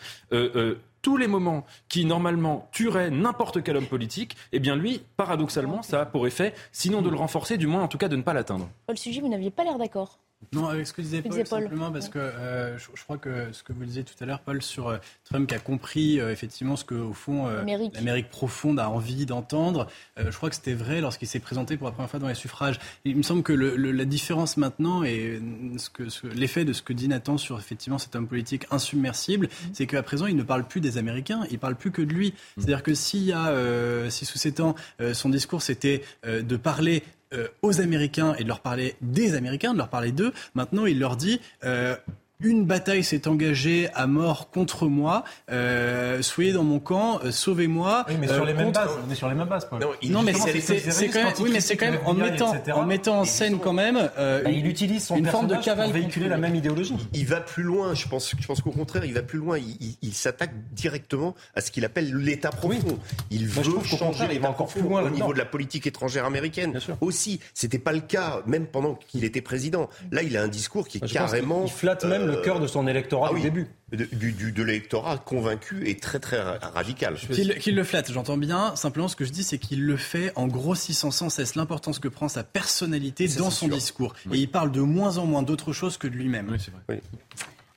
[1.04, 6.02] tous les moments qui normalement tueraient n'importe quel homme politique, eh bien lui, paradoxalement, ça
[6.02, 8.34] a pour effet, sinon de le renforcer, du moins en tout cas de ne pas
[8.34, 8.70] l'atteindre.
[8.88, 10.23] Paul Sujet, vous n'aviez pas l'air d'accord.
[10.52, 13.74] Non, avec ce que disait Paul, simplement parce que euh, je, crois que ce que
[13.74, 16.84] vous disiez tout à l'heure, Paul, sur euh, Trump qui a compris euh, effectivement ce
[16.84, 19.88] que, au fond, l'Amérique profonde a envie d'entendre.
[20.18, 22.80] je crois que c'était vrai lorsqu'il s'est présenté pour la première fois dans les suffrages.
[23.06, 25.42] Il me semble que la différence maintenant et
[25.78, 26.04] ce que,
[26.36, 29.70] l'effet de ce que dit Nathan sur effectivement cet homme politique insubmersible, mm-hmm.
[29.74, 32.30] c'est qu'à présent, il ne parle plus des Américains, il parle plus que de lui.
[32.30, 32.34] Mm-hmm.
[32.58, 34.76] C'est-à-dire que s'il y a, si sous ces temps,
[35.14, 37.04] son discours c'était de parler
[37.34, 40.34] euh, aux Américains et de leur parler des Américains, de leur parler d'eux.
[40.56, 41.96] Maintenant, il leur dit euh,
[42.40, 45.24] une bataille s'est engagée à mort contre moi.
[45.52, 48.06] Euh, soyez dans mon camp, euh, sauvez-moi.
[48.10, 48.90] Oui, mais sur les mêmes bases.
[49.08, 49.68] On est sur les mêmes bases.
[49.70, 49.80] Paul.
[50.10, 53.26] Non, mais c'est quand même, oui, mais c'est quand même en mettant, en mettant en
[53.26, 54.10] scène quand même.
[54.18, 56.96] Euh, bah, il utilise son une forme de cavale pour véhiculer la même idéologie.
[57.14, 57.94] Il va plus loin.
[57.94, 59.58] Je pense, je pense qu'au contraire, il va plus loin.
[60.02, 63.00] Il, s'attaque directement à ce qu'il appelle l'État profond.
[63.32, 64.26] Il veut changer.
[64.32, 66.80] Il va encore plus loin au niveau de la politique étrangère américaine.
[67.02, 69.90] Aussi, c'était pas le cas même pendant qu'il était président.
[70.12, 71.64] Là, il a un discours qui est carrément.
[71.66, 73.68] Il flatte même le cœur de son électorat ah au début.
[73.92, 77.16] De, du, de l'électorat convaincu et très très radical.
[77.60, 78.76] Qu'il le flatte, j'entends bien.
[78.76, 82.08] Simplement, ce que je dis, c'est qu'il le fait en grossissant sans cesse l'importance que
[82.08, 84.14] prend sa personnalité dans son discours.
[84.32, 86.50] Et il parle de moins en moins d'autre chose que de lui-même.
[86.50, 87.02] Oui, c'est vrai.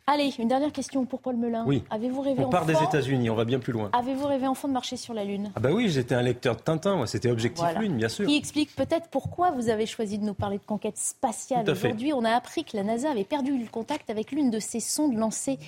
[0.09, 1.64] Allez, une dernière question pour Paul Melun.
[1.66, 1.82] Oui.
[1.90, 3.90] Avez-vous rêvé On part des États-Unis, on va bien plus loin.
[3.92, 6.61] Avez-vous rêvé enfant de marcher sur la Lune Ah bah oui, j'étais un lecteur de
[6.61, 8.24] Tintin, moi, c'était Objectif Lune, bien sûr.
[8.24, 12.12] Qui explique peut-être pourquoi vous avez choisi de nous parler de conquête spatiale aujourd'hui.
[12.12, 15.16] On a appris que la NASA avait perdu le contact avec l'une de ses sondes
[15.16, 15.59] lancées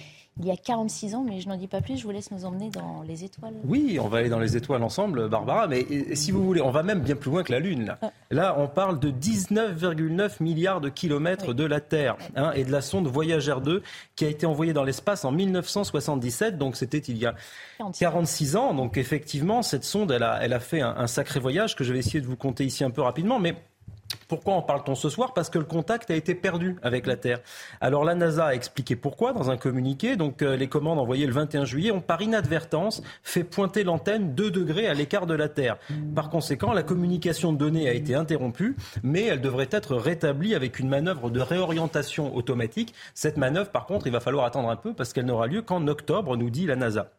[0.40, 2.44] il y a 46 ans, mais je n'en dis pas plus, je vous laisse nous
[2.44, 3.54] emmener dans les étoiles.
[3.64, 5.84] Oui, on va aller dans les étoiles ensemble, Barbara, mais
[6.14, 7.86] si vous voulez, on va même bien plus loin que la Lune.
[7.86, 8.10] Là, ah.
[8.30, 12.80] là on parle de 19,9 milliards de kilomètres de la Terre hein, et de la
[12.80, 13.82] sonde Voyager 2
[14.14, 17.34] qui a été envoyée dans l'espace en 1977, donc c'était il y a
[17.98, 18.74] 46 ans.
[18.74, 21.92] Donc effectivement, cette sonde, elle a, elle a fait un, un sacré voyage que je
[21.92, 23.56] vais essayer de vous compter ici un peu rapidement, mais
[24.28, 25.32] pourquoi en parle-t-on ce soir?
[25.32, 27.40] Parce que le contact a été perdu avec la Terre.
[27.80, 30.16] Alors la NASA a expliqué pourquoi dans un communiqué.
[30.16, 34.50] Donc euh, les commandes envoyées le 21 juillet ont par inadvertance fait pointer l'antenne 2
[34.50, 35.78] degrés à l'écart de la Terre.
[36.14, 40.78] Par conséquent, la communication de données a été interrompue, mais elle devrait être rétablie avec
[40.78, 42.94] une manœuvre de réorientation automatique.
[43.14, 45.86] Cette manœuvre, par contre, il va falloir attendre un peu parce qu'elle n'aura lieu qu'en
[45.86, 47.10] octobre, nous dit la NASA.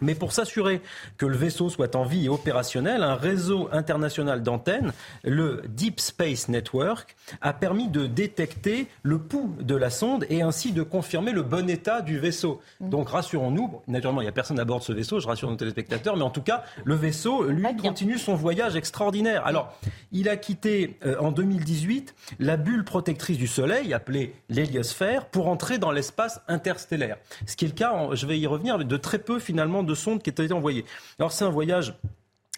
[0.00, 0.82] Mais pour s'assurer
[1.16, 4.92] que le vaisseau soit en vie et opérationnel, un réseau international d'antennes,
[5.24, 10.72] le Deep Space Network, a permis de détecter le pouls de la sonde et ainsi
[10.72, 12.60] de confirmer le bon état du vaisseau.
[12.80, 12.90] Mm.
[12.90, 15.56] Donc rassurons-nous, naturellement il n'y a personne à bord de ce vaisseau, je rassure nos
[15.56, 19.46] téléspectateurs, mais en tout cas le vaisseau, lui, continue son voyage extraordinaire.
[19.46, 19.72] Alors,
[20.12, 25.78] il a quitté euh, en 2018 la bulle protectrice du Soleil, appelée l'héliosphère, pour entrer
[25.78, 27.16] dans l'espace interstellaire.
[27.46, 30.22] Ce qui est le cas, je vais y revenir, de très peu finalement de sondes
[30.22, 30.84] qui été envoyées.
[31.18, 31.94] Alors c'est un voyage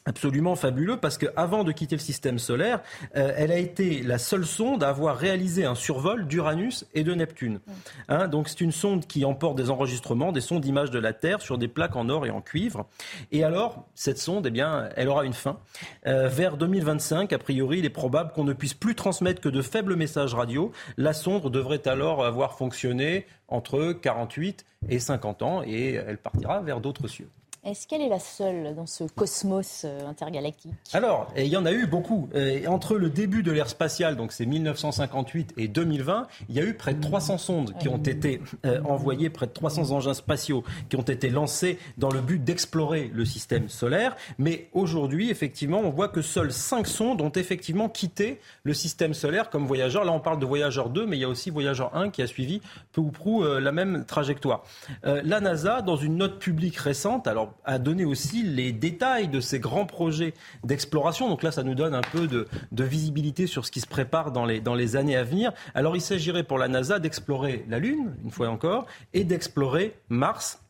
[0.08, 2.80] absolument fabuleux parce qu'avant de quitter le système solaire,
[3.16, 7.14] euh, elle a été la seule sonde à avoir réalisé un survol d'Uranus et de
[7.14, 7.60] Neptune.
[8.08, 11.42] Hein, donc c'est une sonde qui emporte des enregistrements, des sons d'images de la Terre
[11.42, 12.86] sur des plaques en or et en cuivre.
[13.32, 15.58] Et alors, cette sonde, eh bien, elle aura une fin.
[16.06, 19.60] Euh, vers 2025, a priori, il est probable qu'on ne puisse plus transmettre que de
[19.60, 20.72] faibles messages radio.
[20.96, 26.80] La sonde devrait alors avoir fonctionné entre 48 et 50 ans et elle partira vers
[26.80, 27.28] d'autres cieux.
[27.68, 30.72] Est-ce qu'elle est la seule dans ce cosmos euh, intergalactique?
[30.94, 32.30] Alors, il y en a eu beaucoup.
[32.66, 36.72] entre le début de l'ère spatiale, donc c'est 1958 et 2020, il y a eu
[36.72, 40.96] près de 300 sondes qui ont été euh, envoyées, près de 300 engins spatiaux qui
[40.96, 44.16] ont été lancés dans le but d'explorer le système solaire.
[44.38, 49.50] Mais aujourd'hui, effectivement, on voit que seules 5 sondes ont effectivement quitté le système solaire
[49.50, 50.04] comme voyageurs.
[50.04, 52.26] Là, on parle de voyageur 2, mais il y a aussi voyageur 1 qui a
[52.26, 52.62] suivi
[52.92, 54.64] peu ou prou euh, la même trajectoire.
[55.02, 59.60] la NASA, dans une note publique récente, alors à donner aussi les détails de ces
[59.60, 60.34] grands projets
[60.64, 61.28] d'exploration.
[61.28, 64.46] Donc là, ça nous donne un peu de, visibilité sur ce qui se prépare dans
[64.46, 65.52] les, dans les années à venir.
[65.74, 70.60] Alors il s'agirait pour la NASA d'explorer la Lune, une fois encore, et d'explorer Mars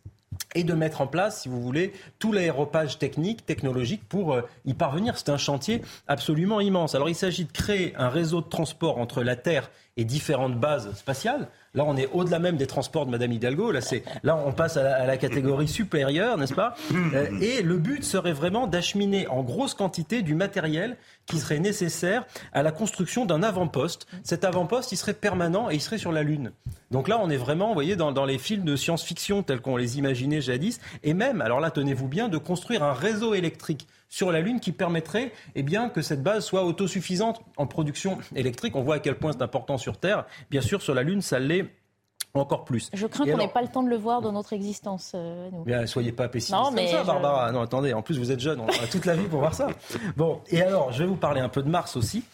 [0.55, 4.75] et de mettre en place, si vous voulez, tout l'aéropage technique, technologique pour euh, y
[4.75, 5.17] parvenir.
[5.19, 6.95] C'est un chantier absolument immense.
[6.95, 10.95] Alors il s'agit de créer un réseau de transport entre la Terre et différentes bases
[10.95, 11.49] spatiales.
[11.75, 13.71] Là, on est au-delà même des transports de Madame Hidalgo.
[13.71, 16.75] Là, c'est, là on passe à la, catégorie supérieure, n'est-ce pas?
[16.95, 20.97] Euh, Et le but serait vraiment d'acheminer en grosse quantité du matériel
[21.27, 24.07] qui serait nécessaire à la construction d'un avant-poste.
[24.23, 26.53] Cet avant-poste, il serait permanent et il serait sur la Lune.
[26.91, 29.77] Donc là, on est vraiment, vous voyez, dans, dans les films de science-fiction tels qu'on
[29.77, 30.81] les imaginait jadis.
[31.03, 34.73] Et même, alors là, tenez-vous bien, de construire un réseau électrique sur la Lune qui
[34.73, 38.77] permettrait eh bien, que cette base soit autosuffisante en production électrique.
[38.77, 40.27] On voit à quel point c'est important sur Terre.
[40.51, 41.67] Bien sûr, sur la Lune, ça l'est
[42.35, 42.91] encore plus.
[42.93, 45.13] Je crains qu'on n'ait pas le temps de le voir dans notre existence.
[45.15, 47.51] Euh, Bien, soyez pas pessimiste non, mais ça, Barbara.
[47.53, 49.69] Non, attendez, en plus vous êtes jeune, on a toute la vie pour voir ça.
[50.17, 52.25] Bon, et alors, je vais vous parler un peu de Mars aussi.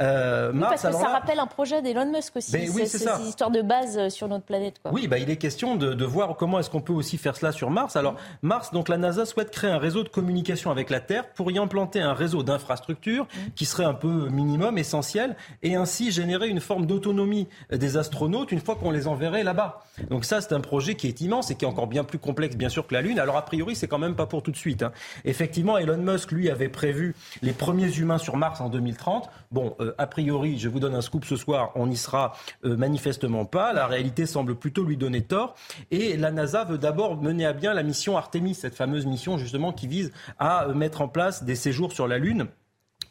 [0.00, 3.62] Euh, parce que ça rappelle un projet d'Elon Musk aussi, ben oui, ces histoires de
[3.62, 4.80] base euh, sur notre planète.
[4.82, 4.92] Quoi.
[4.92, 7.70] Oui, bah, il est question de, voir comment est-ce qu'on peut aussi faire cela sur
[7.70, 7.96] Mars.
[7.96, 11.50] Alors Mars, donc la NASA souhaite créer un réseau de communication avec la Terre pour
[11.50, 13.38] y implanter un réseau d'infrastructures mmh.
[13.54, 18.60] qui serait un peu minimum, essentiel, et ainsi générer une forme d'autonomie des astronautes une
[18.60, 19.80] fois qu'on les enverrait là-bas.
[20.08, 22.56] Donc ça, c'est un projet qui est immense et qui est encore bien plus complexe,
[22.56, 23.18] bien sûr, que la Lune.
[23.18, 24.82] Alors a priori, c'est quand même pas pour tout de suite.
[24.82, 24.92] Hein.
[25.24, 29.28] Effectivement, Elon Musk, lui, avait prévu les premiers humains sur Mars en 2030.
[29.52, 32.34] Bon, euh, a priori, je vous donne un scoop ce soir, on n'y sera
[32.64, 33.72] euh, manifestement pas.
[33.72, 35.54] La réalité semble plutôt lui donner tort.
[35.90, 39.72] Et la NASA veut d'abord mener à bien la mission Artemis, cette fameuse mission justement
[39.72, 42.46] qui vise à euh, mettre en place des séjours sur la Lune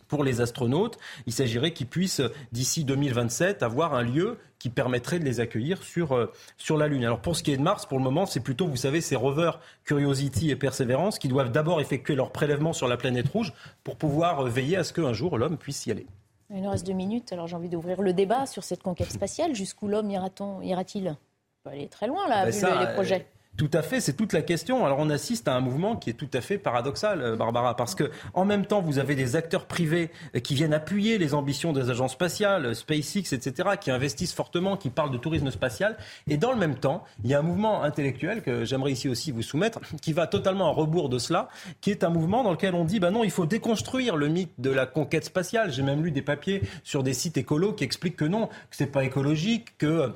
[0.08, 0.98] pour les astronautes.
[1.28, 2.22] Il s'agirait qu'ils puissent,
[2.52, 7.06] d'ici 2027, avoir un lieu qui permettrait de les accueillir sur, sur la Lune.
[7.06, 9.16] Alors pour ce qui est de Mars, pour le moment, c'est plutôt, vous savez, ces
[9.16, 13.54] rovers Curiosity et Perseverance qui doivent d'abord effectuer leur prélèvement sur la planète rouge
[13.84, 16.08] pour pouvoir veiller à ce qu'un jour l'homme puisse y aller.
[16.52, 19.54] Il nous reste deux minutes, alors j'ai envie d'ouvrir le débat sur cette conquête spatiale.
[19.54, 21.10] Jusqu'où l'homme ira-t-il?
[21.10, 21.16] On
[21.64, 23.28] peut aller très loin, là, ben vu les projets.
[23.60, 24.86] Tout à fait, c'est toute la question.
[24.86, 27.94] Alors on assiste à un mouvement qui est tout à fait paradoxal, euh, Barbara, parce
[27.94, 31.74] que en même temps vous avez des acteurs privés euh, qui viennent appuyer les ambitions
[31.74, 35.98] des agences spatiales, euh, SpaceX, etc., qui investissent fortement, qui parlent de tourisme spatial,
[36.30, 39.32] et dans le même temps il y a un mouvement intellectuel que j'aimerais ici aussi
[39.32, 41.50] vous soumettre, qui va totalement à rebours de cela,
[41.82, 44.54] qui est un mouvement dans lequel on dit bah non il faut déconstruire le mythe
[44.58, 45.74] de la conquête spatiale.
[45.74, 48.88] J'ai même lu des papiers sur des sites écolos qui expliquent que non, que c'est
[48.88, 50.14] pas écologique, que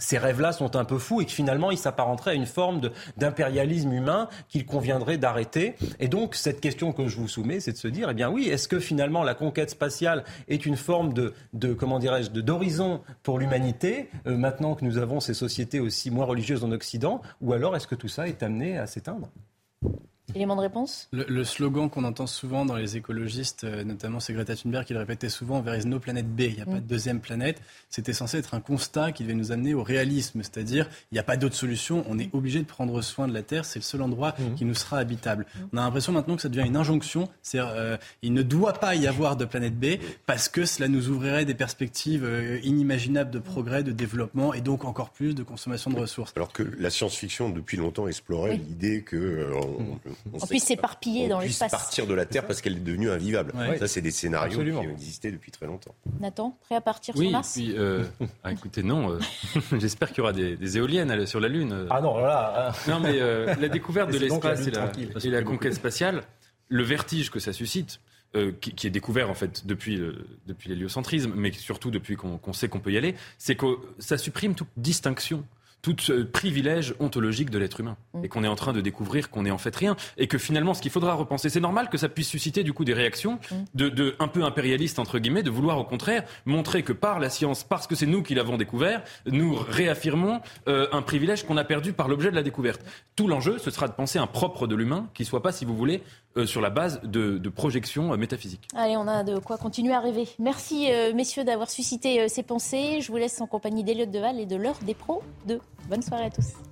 [0.00, 2.80] ces rêves-là sont un peu fous et que finalement ils s'apparenteraient à une forme
[3.16, 5.76] d'impérialisme humain qu'il conviendrait d'arrêter.
[6.00, 8.48] Et donc cette question que je vous soumets, c'est de se dire, eh bien oui,
[8.48, 14.08] est-ce que finalement la conquête spatiale est une forme de, comment dirais-je, d'horizon pour l'humanité
[14.26, 17.86] euh, maintenant que nous avons ces sociétés aussi moins religieuses en Occident, ou alors est-ce
[17.86, 19.28] que tout ça est amené à s'éteindre?
[20.34, 21.08] Élément de réponse?
[21.12, 24.98] Le, slogan qu'on entend souvent dans les écologistes, euh, notamment c'est Greta Thunberg qui le
[25.00, 26.86] répétait souvent, There is no planet B, il n'y a pas de mm.
[26.86, 31.14] deuxième planète, c'était censé être un constat qui devait nous amener au réalisme, c'est-à-dire il
[31.14, 33.78] n'y a pas d'autre solution, on est obligé de prendre soin de la Terre, c'est
[33.78, 34.54] le seul endroit mm.
[34.54, 35.46] qui nous sera habitable.
[35.54, 35.58] Mm.
[35.72, 38.94] On a l'impression maintenant que ça devient une injonction, c'est euh, il ne doit pas
[38.94, 43.38] y avoir de planète B parce que cela nous ouvrirait des perspectives euh, inimaginables de
[43.38, 46.32] progrès, de développement et donc encore plus de consommation de ressources.
[46.36, 49.98] Alors que la science-fiction depuis longtemps explorait l'idée que on,
[50.48, 51.70] puisse s'éparpiller dans l'espace.
[51.70, 53.52] partir de la Terre parce qu'elle est devenue invivable.
[53.78, 55.94] Ça, c'est des scénarios qui ont existé depuis très longtemps.
[56.20, 58.04] Nathan, prêt à partir sur Mars Oui, euh,
[58.44, 59.12] ah, écoutez, non.
[59.12, 59.18] Euh,
[59.78, 61.86] j'espère qu'il y aura des, éoliennes sur la Lune.
[61.90, 62.68] Ah non, voilà.
[62.68, 62.72] Hein.
[62.88, 64.92] Non, mais euh, la découverte de l'espace et, la,
[65.22, 66.22] et la conquête spatiale,
[66.68, 68.00] le vertige que ça suscite,
[68.60, 70.00] qui, est découvert en fait depuis,
[70.46, 73.66] depuis l'héliocentrisme, mais surtout depuis qu'on sait qu'on peut y aller, c'est que
[73.98, 75.44] ça supprime toute distinction
[75.82, 75.96] tout
[76.32, 77.96] privilège ontologique de l'être humain.
[78.14, 78.24] Mm.
[78.24, 79.96] Et qu'on est en train de découvrir qu'on est en fait rien.
[80.16, 82.84] Et que finalement, ce qu'il faudra repenser, c'est normal que ça puisse susciter du coup
[82.84, 83.88] des réactions mm.
[83.88, 87.64] de, un peu impérialistes, entre guillemets, de vouloir au contraire montrer que par la science,
[87.64, 91.92] parce que c'est nous qui l'avons découvert, nous réaffirmons euh, un privilège qu'on a perdu
[91.92, 92.82] par l'objet de la découverte.
[93.16, 95.76] Tout l'enjeu, ce sera de penser un propre de l'humain qui soit pas, si vous
[95.76, 96.02] voulez,
[96.36, 98.68] euh, sur la base de, projections euh, métaphysiques.
[98.74, 100.28] Allez, on a de quoi continuer à rêver.
[100.38, 103.00] Merci, messieurs, d'avoir suscité ces pensées.
[103.00, 106.26] Je vous laisse en compagnie d'Eliott Deval et de l'heure des pros de Bonne soirée
[106.26, 106.69] à tous.